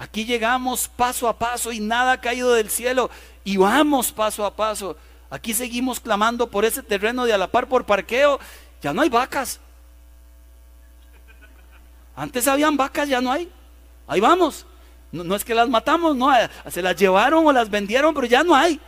[0.00, 3.10] Aquí llegamos paso a paso y nada ha caído del cielo
[3.44, 4.96] y vamos paso a paso.
[5.28, 8.40] Aquí seguimos clamando por ese terreno de a la par por parqueo.
[8.80, 9.60] Ya no hay vacas.
[12.16, 13.52] Antes habían vacas, ya no hay.
[14.06, 14.64] Ahí vamos.
[15.12, 16.30] No, no, es que las matamos, no,
[16.70, 18.80] se las llevaron o las vendieron, pero ya no hay.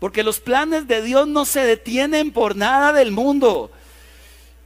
[0.00, 3.70] Porque los planes de Dios no se detienen por nada del mundo.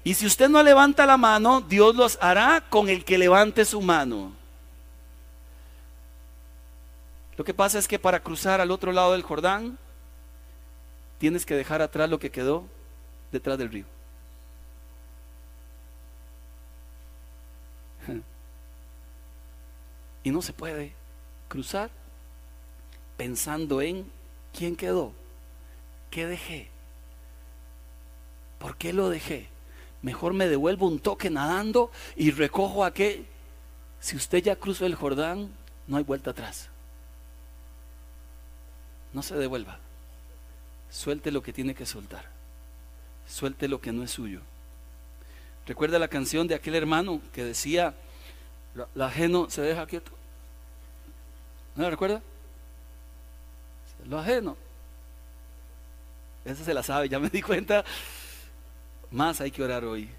[0.04, 3.82] Y si usted no levanta la mano, Dios los hará con el que levante su
[3.82, 4.35] mano.
[7.36, 9.78] Lo que pasa es que para cruzar al otro lado del Jordán,
[11.18, 12.64] tienes que dejar atrás lo que quedó
[13.32, 13.84] detrás del río.
[20.24, 20.92] Y no se puede
[21.48, 21.88] cruzar
[23.16, 24.10] pensando en
[24.52, 25.12] quién quedó,
[26.10, 26.68] qué dejé,
[28.58, 29.48] por qué lo dejé.
[30.02, 33.24] Mejor me devuelvo un toque nadando y recojo aquel.
[34.00, 35.48] Si usted ya cruzó el Jordán,
[35.86, 36.70] no hay vuelta atrás.
[39.16, 39.78] No se devuelva.
[40.90, 42.26] Suelte lo que tiene que soltar.
[43.26, 44.40] Suelte lo que no es suyo.
[45.66, 47.94] Recuerda la canción de aquel hermano que decía,
[48.94, 50.10] la ajeno se deja quieto.
[51.76, 52.20] ¿No la recuerda?
[54.06, 54.54] Lo ajeno.
[56.44, 57.86] Esa se la sabe, ya me di cuenta.
[59.10, 60.10] Más hay que orar hoy.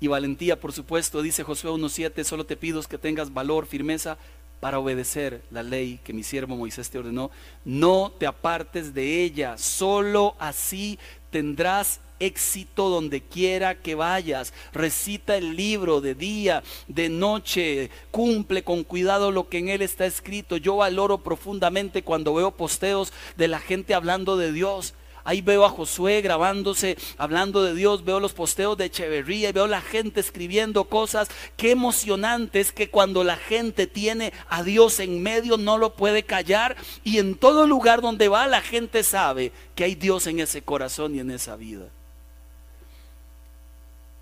[0.00, 4.18] Y valentía, por supuesto, dice Josué 1.7, solo te pido que tengas valor, firmeza
[4.62, 7.32] para obedecer la ley que mi siervo Moisés te ordenó.
[7.64, 14.54] No te apartes de ella, solo así tendrás éxito donde quiera que vayas.
[14.72, 20.06] Recita el libro de día, de noche, cumple con cuidado lo que en él está
[20.06, 20.56] escrito.
[20.56, 24.94] Yo valoro profundamente cuando veo posteos de la gente hablando de Dios.
[25.24, 29.66] Ahí veo a Josué grabándose, hablando de Dios, veo los posteos de Echeverría y veo
[29.66, 31.28] la gente escribiendo cosas.
[31.56, 36.24] Qué emocionante es que cuando la gente tiene a Dios en medio no lo puede
[36.24, 40.62] callar y en todo lugar donde va la gente sabe que hay Dios en ese
[40.62, 41.86] corazón y en esa vida.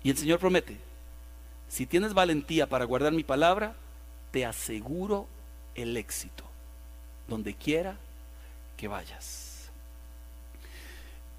[0.03, 0.77] Y el Señor promete,
[1.69, 3.75] si tienes valentía para guardar mi palabra,
[4.31, 5.27] te aseguro
[5.75, 6.43] el éxito,
[7.27, 7.97] donde quiera
[8.77, 9.40] que vayas.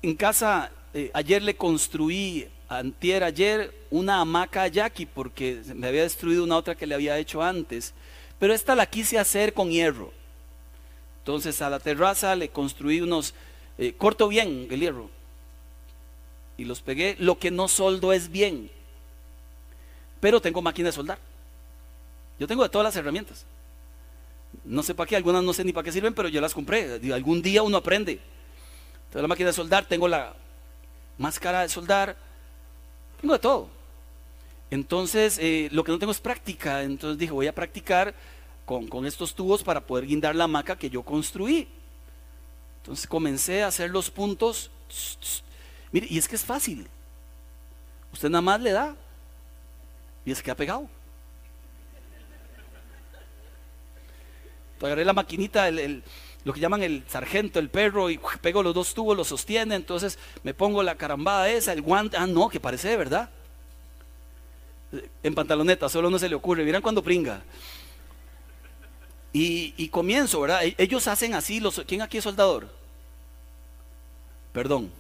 [0.03, 6.03] En casa, eh, ayer le construí, antier ayer, una hamaca a Jackie, porque me había
[6.03, 7.95] destruido una otra que le había hecho antes,
[8.41, 10.13] pero esta la quise hacer con hierro.
[11.21, 13.33] Entonces a la terraza le construí unos,
[13.79, 15.09] eh, corto bien el hierro,
[16.57, 17.15] y los pegué.
[17.21, 18.71] Lo que no soldo es bien,
[20.21, 21.19] pero tengo máquina de soldar.
[22.41, 23.45] Yo tengo de todas las herramientas.
[24.65, 27.01] No sé para qué, algunas no sé ni para qué sirven, pero yo las compré.
[27.13, 28.19] Algún día uno aprende.
[29.13, 30.35] Tengo la máquina de soldar, tengo la
[31.19, 32.17] máscara de soldar,
[33.21, 33.69] tengo de todo.
[34.71, 36.83] Entonces, eh, lo que no tengo es práctica.
[36.83, 38.15] Entonces dije, voy a practicar
[38.65, 41.69] con, con estos tubos para poder guindar la hamaca que yo construí.
[42.79, 44.71] Entonces comencé a hacer los puntos.
[45.93, 46.89] Mire, y es que es fácil.
[48.15, 48.97] Usted nada más le da
[50.25, 50.89] y es que ha pegado.
[54.87, 55.69] agarré la maquinita,
[56.45, 60.19] lo que llaman el sargento, el perro, y pego los dos tubos, los sostiene, entonces
[60.43, 63.31] me pongo la carambada esa, el guante, ah, no, que parece verdad.
[65.23, 67.43] En pantaloneta, solo no se le ocurre, miran cuando pringa.
[69.33, 70.65] Y, comienzo, ¿verdad?
[70.65, 72.69] E, ellos hacen así, ¿quién aquí es soldador?
[74.53, 74.93] Perdón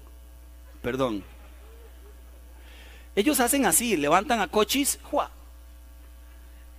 [0.82, 1.24] perdón.
[3.14, 4.98] Ellos hacen así, levantan a cochis,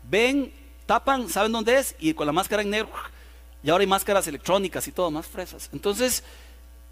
[0.04, 0.52] ven,
[0.86, 2.92] tapan, saben dónde es, y con la máscara en negro,
[3.64, 5.70] y ahora hay máscaras electrónicas y todo, más fresas.
[5.72, 6.24] Entonces,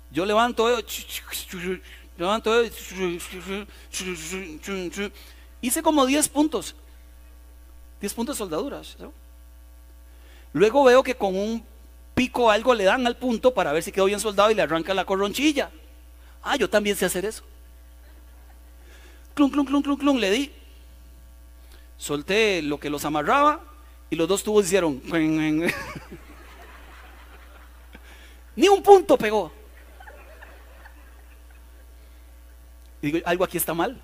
[0.10, 0.68] yo levanto,
[2.18, 2.64] levanto,
[5.62, 6.76] hice como 10 puntos,
[8.00, 8.98] 10 puntos de soldaduras.
[10.54, 11.64] Luego veo que con un
[12.14, 14.94] pico algo le dan al punto para ver si quedó bien soldado y le arranca
[14.94, 15.72] la corronchilla.
[16.42, 17.44] Ah, yo también sé hacer eso.
[19.34, 20.52] Clum, clum, clum, clum, clum, le di.
[21.98, 23.62] Solté lo que los amarraba
[24.10, 25.02] y los dos tubos hicieron.
[28.56, 29.52] Ni un punto pegó.
[33.02, 34.00] Y digo, algo aquí está mal.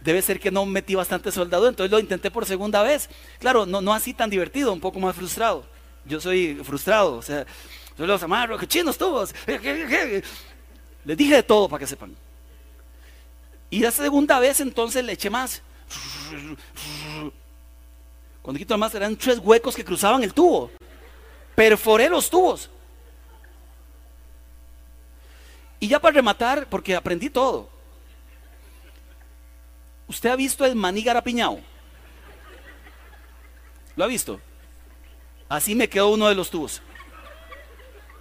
[0.00, 3.10] Debe ser que no metí bastante soldado, entonces lo intenté por segunda vez.
[3.38, 5.64] Claro, no, no así tan divertido, un poco más frustrado.
[6.06, 7.46] Yo soy frustrado, o sea,
[7.98, 9.34] yo los amarro, que chinos tubos.
[11.04, 12.16] Les dije de todo para que sepan.
[13.68, 15.62] Y la segunda vez entonces le eché más.
[18.42, 20.70] Cuando quito máscara eran tres huecos que cruzaban el tubo.
[21.54, 22.70] perforé los tubos.
[25.80, 27.70] Y ya para rematar, porque aprendí todo.
[30.06, 31.60] ¿Usted ha visto el maní garapiñao?
[33.96, 34.40] ¿Lo ha visto?
[35.48, 36.82] Así me quedó uno de los tubos.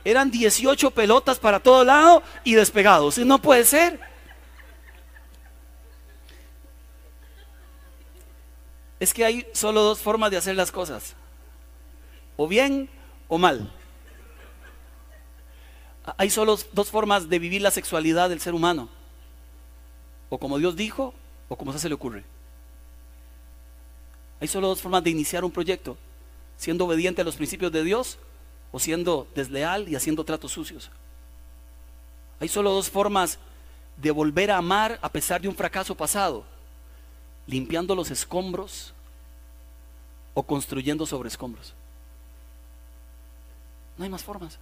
[0.05, 3.17] Eran 18 pelotas para todo lado y despegados.
[3.19, 3.99] No puede ser.
[8.99, 11.15] Es que hay solo dos formas de hacer las cosas.
[12.37, 12.89] O bien
[13.27, 13.71] o mal.
[16.17, 18.89] Hay solo dos formas de vivir la sexualidad del ser humano.
[20.29, 21.13] O como Dios dijo,
[21.47, 22.23] o como se le ocurre.
[24.39, 25.97] Hay solo dos formas de iniciar un proyecto.
[26.57, 28.17] Siendo obediente a los principios de Dios
[28.71, 30.91] o siendo desleal y haciendo tratos sucios.
[32.39, 33.39] Hay solo dos formas
[33.97, 36.43] de volver a amar a pesar de un fracaso pasado
[37.49, 38.93] limpiando los escombros
[40.35, 41.73] o construyendo sobre escombros.
[43.97, 44.57] No hay más formas.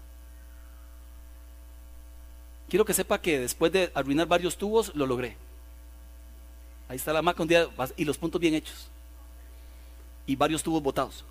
[2.69, 5.37] Quiero que sepa que después de arruinar varios tubos, lo logré.
[6.89, 8.89] Ahí está la maca un día y los puntos bien hechos.
[10.25, 11.23] Y varios tubos botados.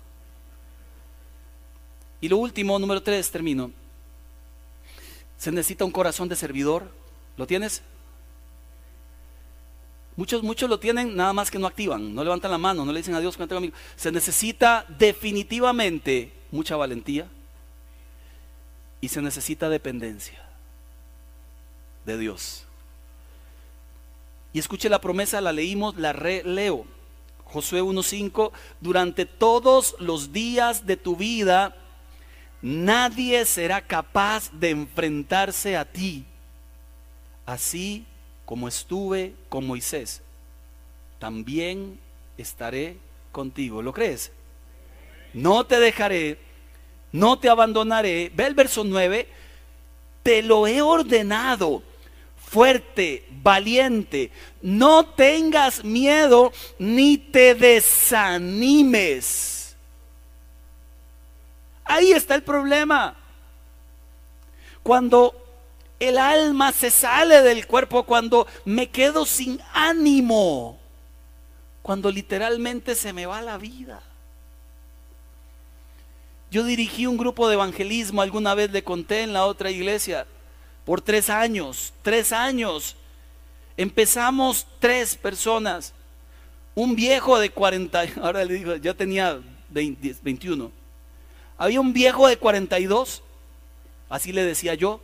[2.21, 3.71] Y lo último, número tres, termino.
[5.37, 6.91] Se necesita un corazón de servidor.
[7.37, 7.83] ¿Lo tienes?
[10.15, 13.01] Muchos, muchos lo tienen, nada más que no activan, no levantan la mano, no le
[13.01, 13.37] dicen a Dios.
[13.95, 17.27] Se necesita definitivamente mucha valentía
[18.99, 20.46] y se necesita dependencia
[22.07, 22.63] de Dios.
[24.53, 26.87] Y escuche la promesa, la leímos, la releo.
[27.43, 28.51] Josué 1.5,
[28.81, 31.75] durante todos los días de tu vida,
[32.61, 36.25] nadie será capaz de enfrentarse a ti.
[37.45, 38.05] Así
[38.45, 40.21] como estuve con Moisés,
[41.19, 41.99] también
[42.37, 42.97] estaré
[43.31, 43.81] contigo.
[43.81, 44.31] ¿Lo crees?
[45.33, 46.39] No te dejaré,
[47.11, 48.31] no te abandonaré.
[48.33, 49.27] Ve el verso 9,
[50.23, 51.83] te lo he ordenado
[52.49, 54.31] fuerte, valiente.
[54.61, 58.95] No tengas miedo ni te desanimes.
[61.83, 63.15] Ahí está el problema.
[64.83, 65.35] Cuando
[65.99, 70.79] el alma se sale del cuerpo cuando me quedo sin ánimo,
[71.81, 74.01] cuando literalmente se me va la vida.
[76.49, 80.25] Yo dirigí un grupo de evangelismo, alguna vez le conté en la otra iglesia,
[80.87, 82.95] por tres años, tres años.
[83.75, 85.93] Empezamos tres personas,
[86.75, 89.37] un viejo de 40, ahora le digo, ya tenía
[89.69, 90.71] 21.
[91.57, 93.21] Había un viejo de 42,
[94.07, 95.01] así le decía yo,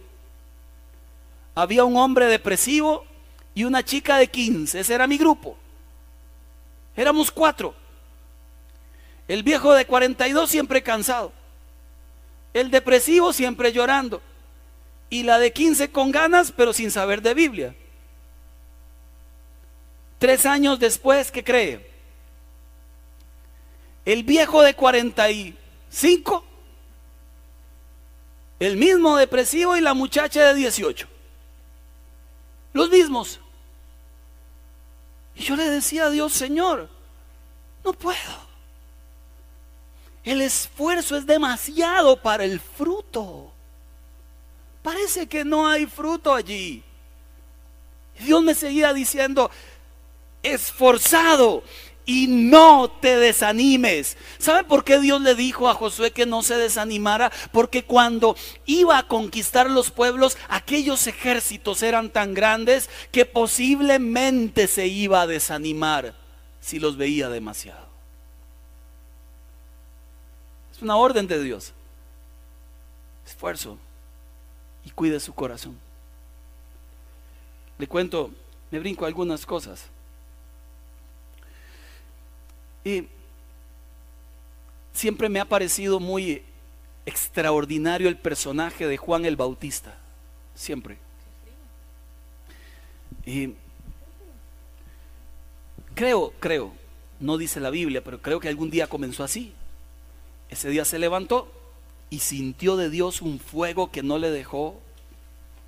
[1.53, 3.03] había un hombre depresivo
[3.53, 4.79] y una chica de 15.
[4.79, 5.57] Ese era mi grupo.
[6.95, 7.75] Éramos cuatro.
[9.27, 11.33] El viejo de 42 siempre cansado.
[12.53, 14.21] El depresivo siempre llorando.
[15.13, 17.75] Y la de 15 con ganas, pero sin saber de Biblia.
[20.17, 21.91] Tres años después, ¿qué cree?
[24.05, 26.45] El viejo de 45,
[28.59, 31.13] el mismo depresivo y la muchacha de 18
[32.73, 33.39] los mismos.
[35.35, 36.89] Y yo le decía a Dios, Señor,
[37.83, 38.17] no puedo.
[40.23, 43.42] El esfuerzo es demasiado para el fruto.
[44.83, 46.83] Parece que no hay fruto allí.
[48.19, 49.49] Dios me seguía diciendo,
[50.43, 51.63] esforzado,
[52.05, 54.17] y no te desanimes.
[54.37, 57.31] ¿Sabe por qué Dios le dijo a Josué que no se desanimara?
[57.51, 64.87] Porque cuando iba a conquistar los pueblos, aquellos ejércitos eran tan grandes que posiblemente se
[64.87, 66.13] iba a desanimar
[66.59, 67.87] si los veía demasiado.
[70.75, 71.71] Es una orden de Dios.
[73.25, 73.77] Esfuerzo
[74.85, 75.77] y cuide su corazón.
[77.77, 78.31] Le cuento,
[78.71, 79.85] me brinco algunas cosas.
[82.83, 83.07] Y
[84.93, 86.43] siempre me ha parecido muy
[87.05, 89.97] extraordinario el personaje de Juan el Bautista.
[90.55, 90.97] Siempre.
[93.25, 93.53] Y
[95.95, 96.73] creo, creo,
[97.19, 99.53] no dice la Biblia, pero creo que algún día comenzó así.
[100.49, 101.51] Ese día se levantó
[102.13, 104.79] y sintió de Dios un fuego que no le dejó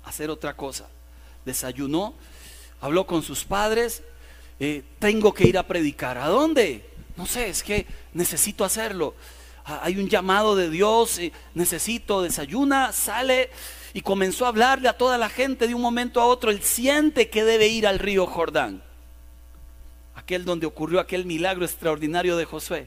[0.04, 0.86] hacer otra cosa.
[1.44, 2.14] Desayunó,
[2.80, 4.04] habló con sus padres,
[4.60, 6.18] eh, tengo que ir a predicar.
[6.18, 6.88] ¿A dónde?
[7.16, 9.16] No sé, es que necesito hacerlo.
[9.64, 11.18] Ah, hay un llamado de Dios,
[11.52, 13.50] necesito, desayuna, sale
[13.92, 16.52] y comenzó a hablarle a toda la gente de un momento a otro.
[16.52, 18.84] Él siente que debe ir al río Jordán,
[20.14, 22.86] aquel donde ocurrió aquel milagro extraordinario de Josué.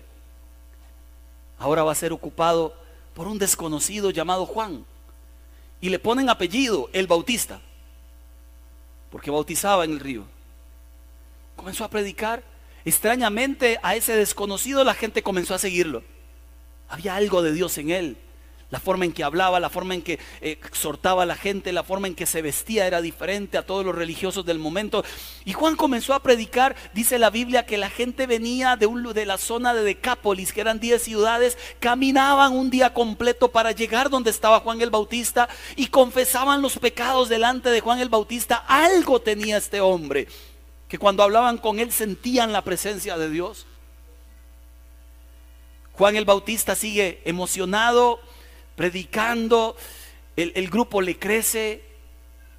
[1.58, 2.74] Ahora va a ser ocupado
[3.20, 4.86] por un desconocido llamado Juan.
[5.82, 7.60] Y le ponen apellido, el Bautista,
[9.12, 10.24] porque bautizaba en el río.
[11.58, 12.42] Comenzó a predicar.
[12.86, 16.02] Extrañamente a ese desconocido la gente comenzó a seguirlo.
[16.88, 18.18] Había algo de Dios en él.
[18.72, 21.84] La forma en que hablaba, la forma en que eh, exhortaba a la gente, la
[21.84, 25.04] forma en que se vestía era diferente a todos los religiosos del momento.
[25.44, 29.26] Y Juan comenzó a predicar, dice la Biblia, que la gente venía de, un, de
[29.26, 34.30] la zona de Decápolis, que eran 10 ciudades, caminaban un día completo para llegar donde
[34.30, 38.64] estaba Juan el Bautista y confesaban los pecados delante de Juan el Bautista.
[38.68, 40.28] Algo tenía este hombre,
[40.88, 43.66] que cuando hablaban con él sentían la presencia de Dios.
[45.94, 48.22] Juan el Bautista sigue emocionado
[48.80, 49.76] predicando,
[50.38, 51.84] el, grupo le crece,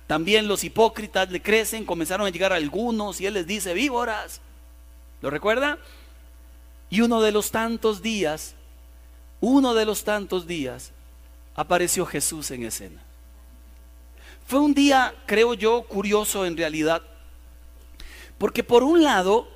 [0.07, 4.43] también los hipócritas le crecen, comenzaron a llegar algunos y él les dice, víboras,
[5.23, 5.79] ¿lo recuerda?
[6.91, 8.55] Y uno de los tantos días,
[9.41, 10.93] uno de los tantos días,
[11.55, 13.01] apareció Jesús en escena.
[14.47, 17.01] Fue un día, creo yo, curioso en realidad,
[18.37, 19.49] porque por un lado,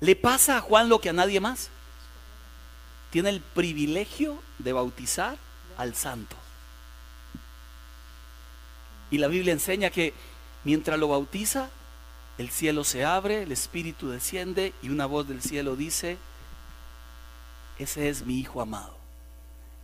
[0.00, 1.70] le pasa a Juan lo que a nadie más
[3.10, 5.36] tiene el privilegio de bautizar
[5.76, 6.36] al santo.
[9.10, 10.14] Y la Biblia enseña que
[10.64, 11.68] mientras lo bautiza,
[12.38, 16.16] el cielo se abre, el Espíritu desciende y una voz del cielo dice,
[17.78, 18.96] ese es mi Hijo amado.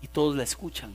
[0.01, 0.93] Y todos la escuchan.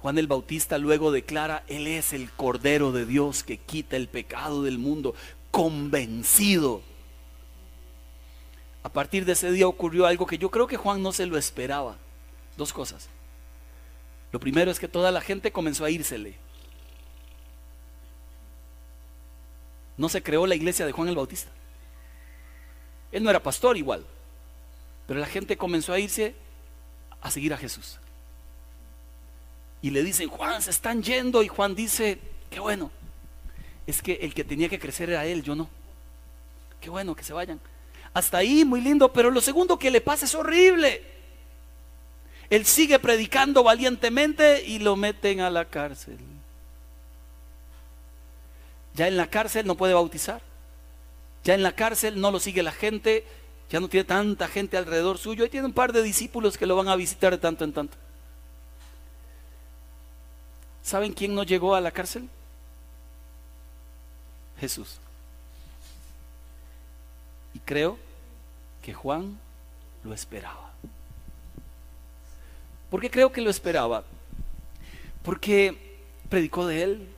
[0.00, 4.62] Juan el Bautista luego declara, Él es el Cordero de Dios que quita el pecado
[4.62, 5.14] del mundo,
[5.50, 6.82] convencido
[8.88, 11.36] a partir de ese día ocurrió algo que yo creo que Juan no se lo
[11.36, 11.98] esperaba.
[12.56, 13.06] Dos cosas.
[14.32, 16.36] Lo primero es que toda la gente comenzó a írsele.
[19.98, 21.50] No se creó la iglesia de Juan el Bautista.
[23.12, 24.06] Él no era pastor igual,
[25.06, 26.34] pero la gente comenzó a irse
[27.20, 27.98] a seguir a Jesús.
[29.82, 31.42] Y le dicen, Juan, se están yendo.
[31.42, 32.18] Y Juan dice,
[32.48, 32.90] qué bueno.
[33.86, 35.68] Es que el que tenía que crecer era él, yo no.
[36.80, 37.60] Qué bueno que se vayan.
[38.14, 41.02] Hasta ahí, muy lindo, pero lo segundo que le pasa es horrible.
[42.50, 46.18] Él sigue predicando valientemente y lo meten a la cárcel.
[48.94, 50.40] Ya en la cárcel no puede bautizar.
[51.44, 53.24] Ya en la cárcel no lo sigue la gente.
[53.70, 55.44] Ya no tiene tanta gente alrededor suyo.
[55.44, 57.96] Y tiene un par de discípulos que lo van a visitar de tanto en tanto.
[60.82, 62.28] ¿Saben quién no llegó a la cárcel?
[64.58, 64.98] Jesús.
[67.68, 67.98] Creo
[68.80, 69.38] que Juan
[70.02, 70.72] lo esperaba.
[72.90, 74.04] ¿Por qué creo que lo esperaba?
[75.22, 75.76] Porque
[76.30, 77.08] predicó de él,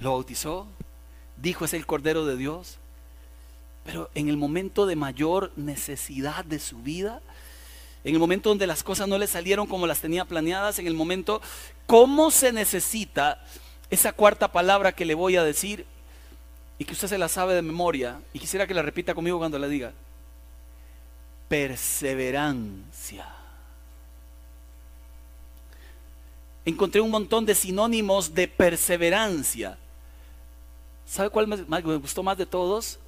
[0.00, 0.66] lo bautizó,
[1.36, 2.78] dijo es el Cordero de Dios,
[3.84, 7.20] pero en el momento de mayor necesidad de su vida,
[8.02, 10.94] en el momento donde las cosas no le salieron como las tenía planeadas, en el
[10.94, 11.40] momento,
[11.86, 13.40] ¿cómo se necesita
[13.88, 15.86] esa cuarta palabra que le voy a decir?
[16.78, 19.58] Y que usted se la sabe de memoria y quisiera que la repita conmigo cuando
[19.58, 19.92] la diga.
[21.48, 23.26] Perseverancia.
[26.64, 29.78] Encontré un montón de sinónimos de perseverancia.
[31.06, 32.98] ¿Sabe cuál me, gustó más de todos?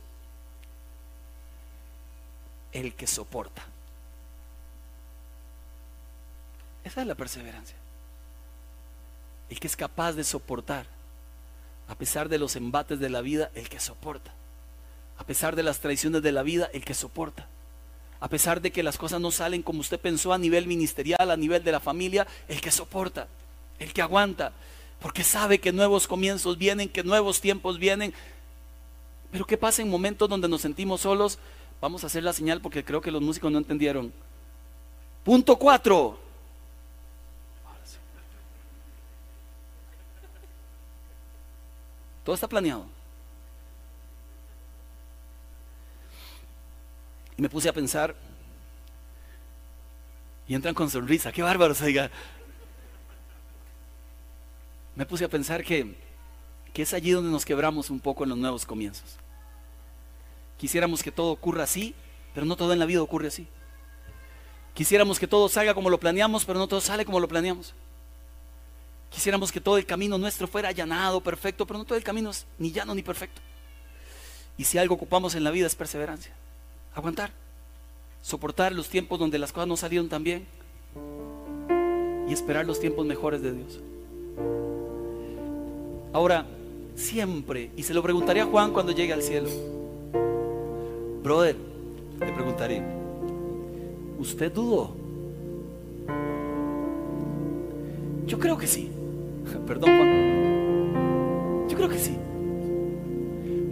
[2.72, 3.64] El que soporta.
[6.84, 7.76] Esa es la perseverancia.
[9.48, 10.95] El que es capaz de soportar
[11.88, 14.32] a pesar de los embates de la vida, el que soporta.
[15.18, 17.46] A pesar de las traiciones de la vida, el que soporta.
[18.20, 21.36] A pesar de que las cosas no salen como usted pensó a nivel ministerial, a
[21.36, 23.28] nivel de la familia, el que soporta,
[23.78, 24.52] el que aguanta,
[25.00, 28.14] porque sabe que nuevos comienzos vienen, que nuevos tiempos vienen.
[29.30, 31.38] Pero ¿qué pasa en momentos donde nos sentimos solos?
[31.80, 34.12] Vamos a hacer la señal porque creo que los músicos no entendieron.
[35.24, 36.25] Punto cuatro.
[42.26, 42.84] Todo está planeado.
[47.36, 48.16] Y me puse a pensar,
[50.48, 52.10] y entran con sonrisa, qué bárbaro, diga.
[54.96, 55.94] Me puse a pensar que,
[56.72, 59.18] que es allí donde nos quebramos un poco en los nuevos comienzos.
[60.58, 61.94] Quisiéramos que todo ocurra así,
[62.34, 63.46] pero no todo en la vida ocurre así.
[64.74, 67.72] Quisiéramos que todo salga como lo planeamos, pero no todo sale como lo planeamos.
[69.16, 72.44] Quisiéramos que todo el camino nuestro fuera allanado, perfecto, pero no todo el camino es
[72.58, 73.40] ni llano ni perfecto.
[74.58, 76.34] Y si algo ocupamos en la vida es perseverancia,
[76.94, 77.30] aguantar,
[78.20, 80.44] soportar los tiempos donde las cosas no salieron tan bien
[82.28, 83.80] y esperar los tiempos mejores de Dios.
[86.12, 86.44] Ahora,
[86.94, 89.48] siempre, y se lo preguntaré a Juan cuando llegue al cielo,
[91.22, 91.56] brother,
[92.20, 92.82] le preguntaré,
[94.18, 94.94] ¿usted dudó?
[98.26, 98.92] Yo creo que sí.
[99.66, 101.68] Perdón, Juan.
[101.68, 102.16] Yo creo que sí.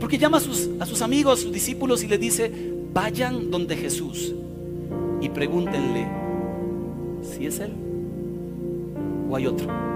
[0.01, 2.53] Porque llama a sus, sus amigos, a sus discípulos y les dice,
[2.93, 4.35] vayan donde Jesús
[5.21, 6.07] y pregúntenle
[7.23, 7.73] si es Él
[9.29, 9.94] o hay otro.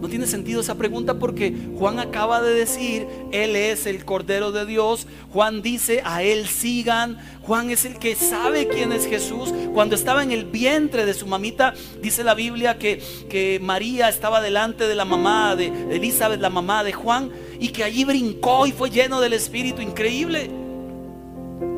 [0.00, 4.64] No tiene sentido esa pregunta porque Juan acaba de decir, Él es el Cordero de
[4.64, 5.06] Dios.
[5.32, 7.18] Juan dice, a Él sigan.
[7.42, 9.52] Juan es el que sabe quién es Jesús.
[9.74, 14.40] Cuando estaba en el vientre de su mamita, dice la Biblia que, que María estaba
[14.40, 18.72] delante de la mamá de Elizabeth, la mamá de Juan, y que allí brincó y
[18.72, 19.82] fue lleno del Espíritu.
[19.82, 20.50] Increíble.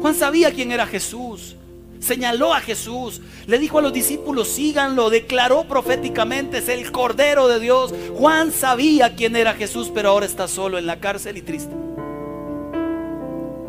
[0.01, 1.57] Juan sabía quién era Jesús
[2.03, 7.61] señaló a Jesús, le dijo a los discípulos, síganlo, declaró proféticamente, es el Cordero de
[7.61, 7.95] Dios.
[8.15, 11.73] Juan sabía quién era Jesús, pero ahora está solo en la cárcel y triste.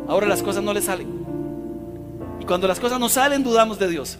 [0.08, 1.08] Ahora las cosas no le salen.
[2.40, 4.18] Y cuando las cosas no salen, dudamos de Dios.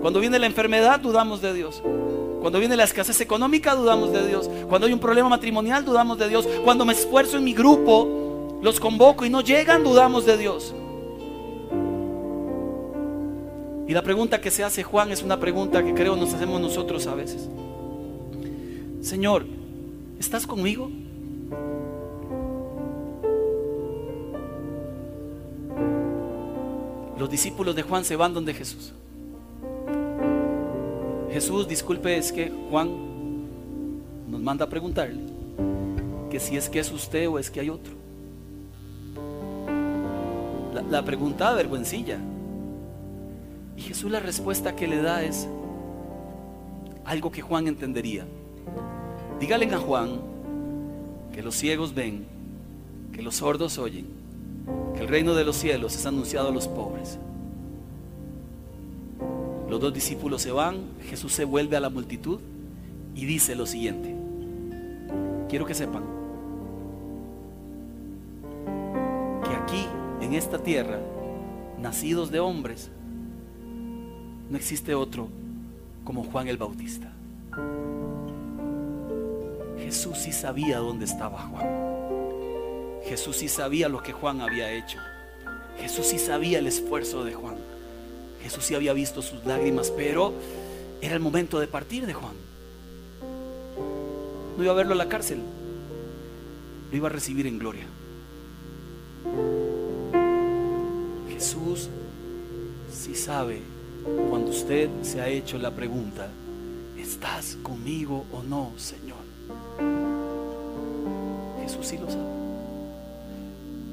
[0.00, 1.82] Cuando viene la enfermedad, dudamos de Dios.
[2.40, 4.48] Cuando viene la escasez económica, dudamos de Dios.
[4.68, 6.48] Cuando hay un problema matrimonial, dudamos de Dios.
[6.64, 10.74] Cuando me esfuerzo en mi grupo, los convoco y no llegan, dudamos de Dios.
[13.86, 17.06] Y la pregunta que se hace Juan es una pregunta que creo nos hacemos nosotros
[17.06, 17.48] a veces.
[19.00, 19.44] Señor,
[20.18, 20.90] ¿estás conmigo?
[27.18, 28.92] Los discípulos de Juan se van donde Jesús.
[31.32, 32.90] Jesús, disculpe, es que Juan
[34.28, 35.20] nos manda a preguntarle
[36.30, 37.94] que si es que es usted o es que hay otro.
[40.90, 42.18] La, pregunta vergüencilla.
[43.76, 45.48] Y Jesús la respuesta que le da es
[47.04, 48.26] algo que Juan entendería.
[49.40, 50.20] Dígale a Juan
[51.32, 52.26] que los ciegos ven,
[53.12, 54.06] que los sordos oyen,
[54.94, 57.18] que el reino de los cielos es anunciado a los pobres.
[59.68, 62.40] Los dos discípulos se van, Jesús se vuelve a la multitud
[63.14, 64.14] y dice lo siguiente.
[65.48, 66.04] Quiero que sepan
[69.44, 69.86] que aquí,
[70.20, 70.98] en esta tierra,
[71.80, 72.90] nacidos de hombres,
[74.50, 75.28] no existe otro
[76.04, 77.12] como Juan el Bautista.
[79.78, 81.66] Jesús sí sabía dónde estaba Juan.
[83.04, 84.98] Jesús sí sabía lo que Juan había hecho.
[85.80, 87.56] Jesús sí sabía el esfuerzo de Juan.
[88.42, 90.32] Jesús sí había visto sus lágrimas, pero
[91.00, 92.34] era el momento de partir de Juan.
[94.56, 95.40] No iba a verlo en la cárcel,
[96.90, 97.86] lo iba a recibir en gloria.
[101.28, 101.88] Jesús
[102.92, 103.60] sí sabe
[104.28, 106.28] cuando usted se ha hecho la pregunta,
[106.98, 109.18] ¿estás conmigo o no, Señor?
[111.62, 112.32] Jesús sí lo sabe.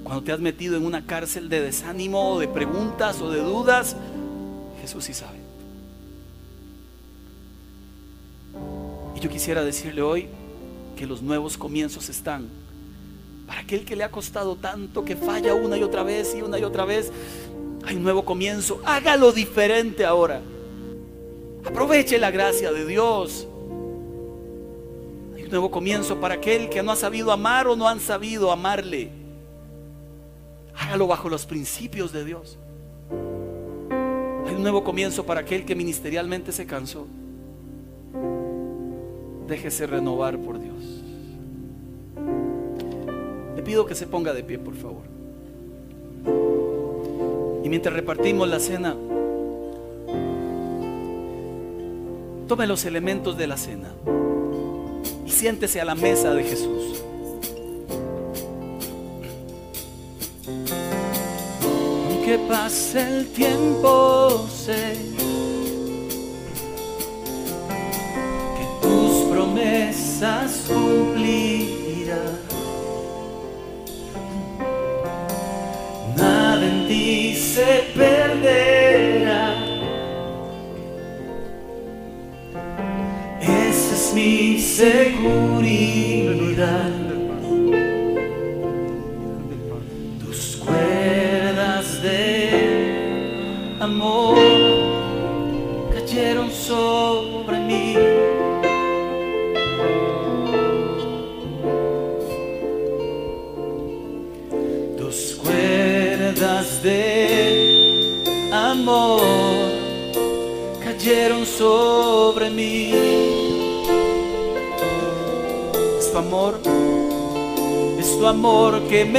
[0.03, 3.95] Cuando te has metido en una cárcel de desánimo, de preguntas o de dudas,
[4.81, 5.37] Jesús sí sabe.
[9.15, 10.27] Y yo quisiera decirle hoy
[10.97, 12.47] que los nuevos comienzos están
[13.49, 16.59] para aquel que le ha costado tanto, que falla una y otra vez y una
[16.59, 17.11] y otra vez,
[17.89, 18.79] hay un nuevo comienzo.
[18.85, 20.41] Hágalo diferente ahora.
[21.65, 23.47] Aproveche la gracia de Dios.
[25.35, 28.51] Hay un nuevo comienzo para aquel que no ha sabido amar o no han sabido
[28.51, 29.09] amarle.
[30.75, 32.59] Hágalo bajo los principios de Dios.
[34.45, 37.07] Hay un nuevo comienzo para aquel que ministerialmente se cansó.
[39.47, 41.01] Déjese renovar por Dios.
[43.55, 45.18] Le pido que se ponga de pie, por favor.
[47.69, 48.95] Mientras repartimos la cena,
[52.47, 53.93] tome los elementos de la cena
[55.23, 57.03] y siéntese a la mesa de Jesús.
[62.09, 64.95] Aunque pase el tiempo, sé
[68.57, 72.48] que tus promesas cumplirás.
[77.53, 79.55] Se perderá.
[83.41, 85.79] Esa es mi seguridad.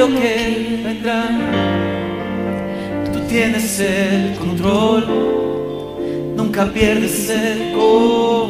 [0.00, 1.28] lo que vendrá.
[3.12, 5.04] Tú tienes el control,
[6.34, 8.49] nunca pierdes el control.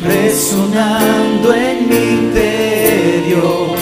[0.00, 3.76] Resonando en mi interior.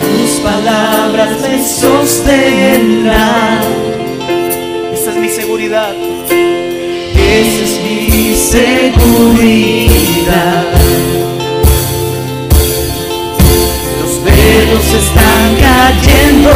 [0.00, 3.62] Tus palabras me sostendrán.
[4.92, 5.92] Esa es mi seguridad.
[7.16, 9.52] Esa es mi seguridad.
[14.00, 16.52] Los velos están cayendo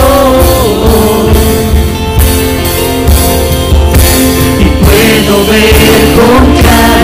[5.57, 6.95] puedo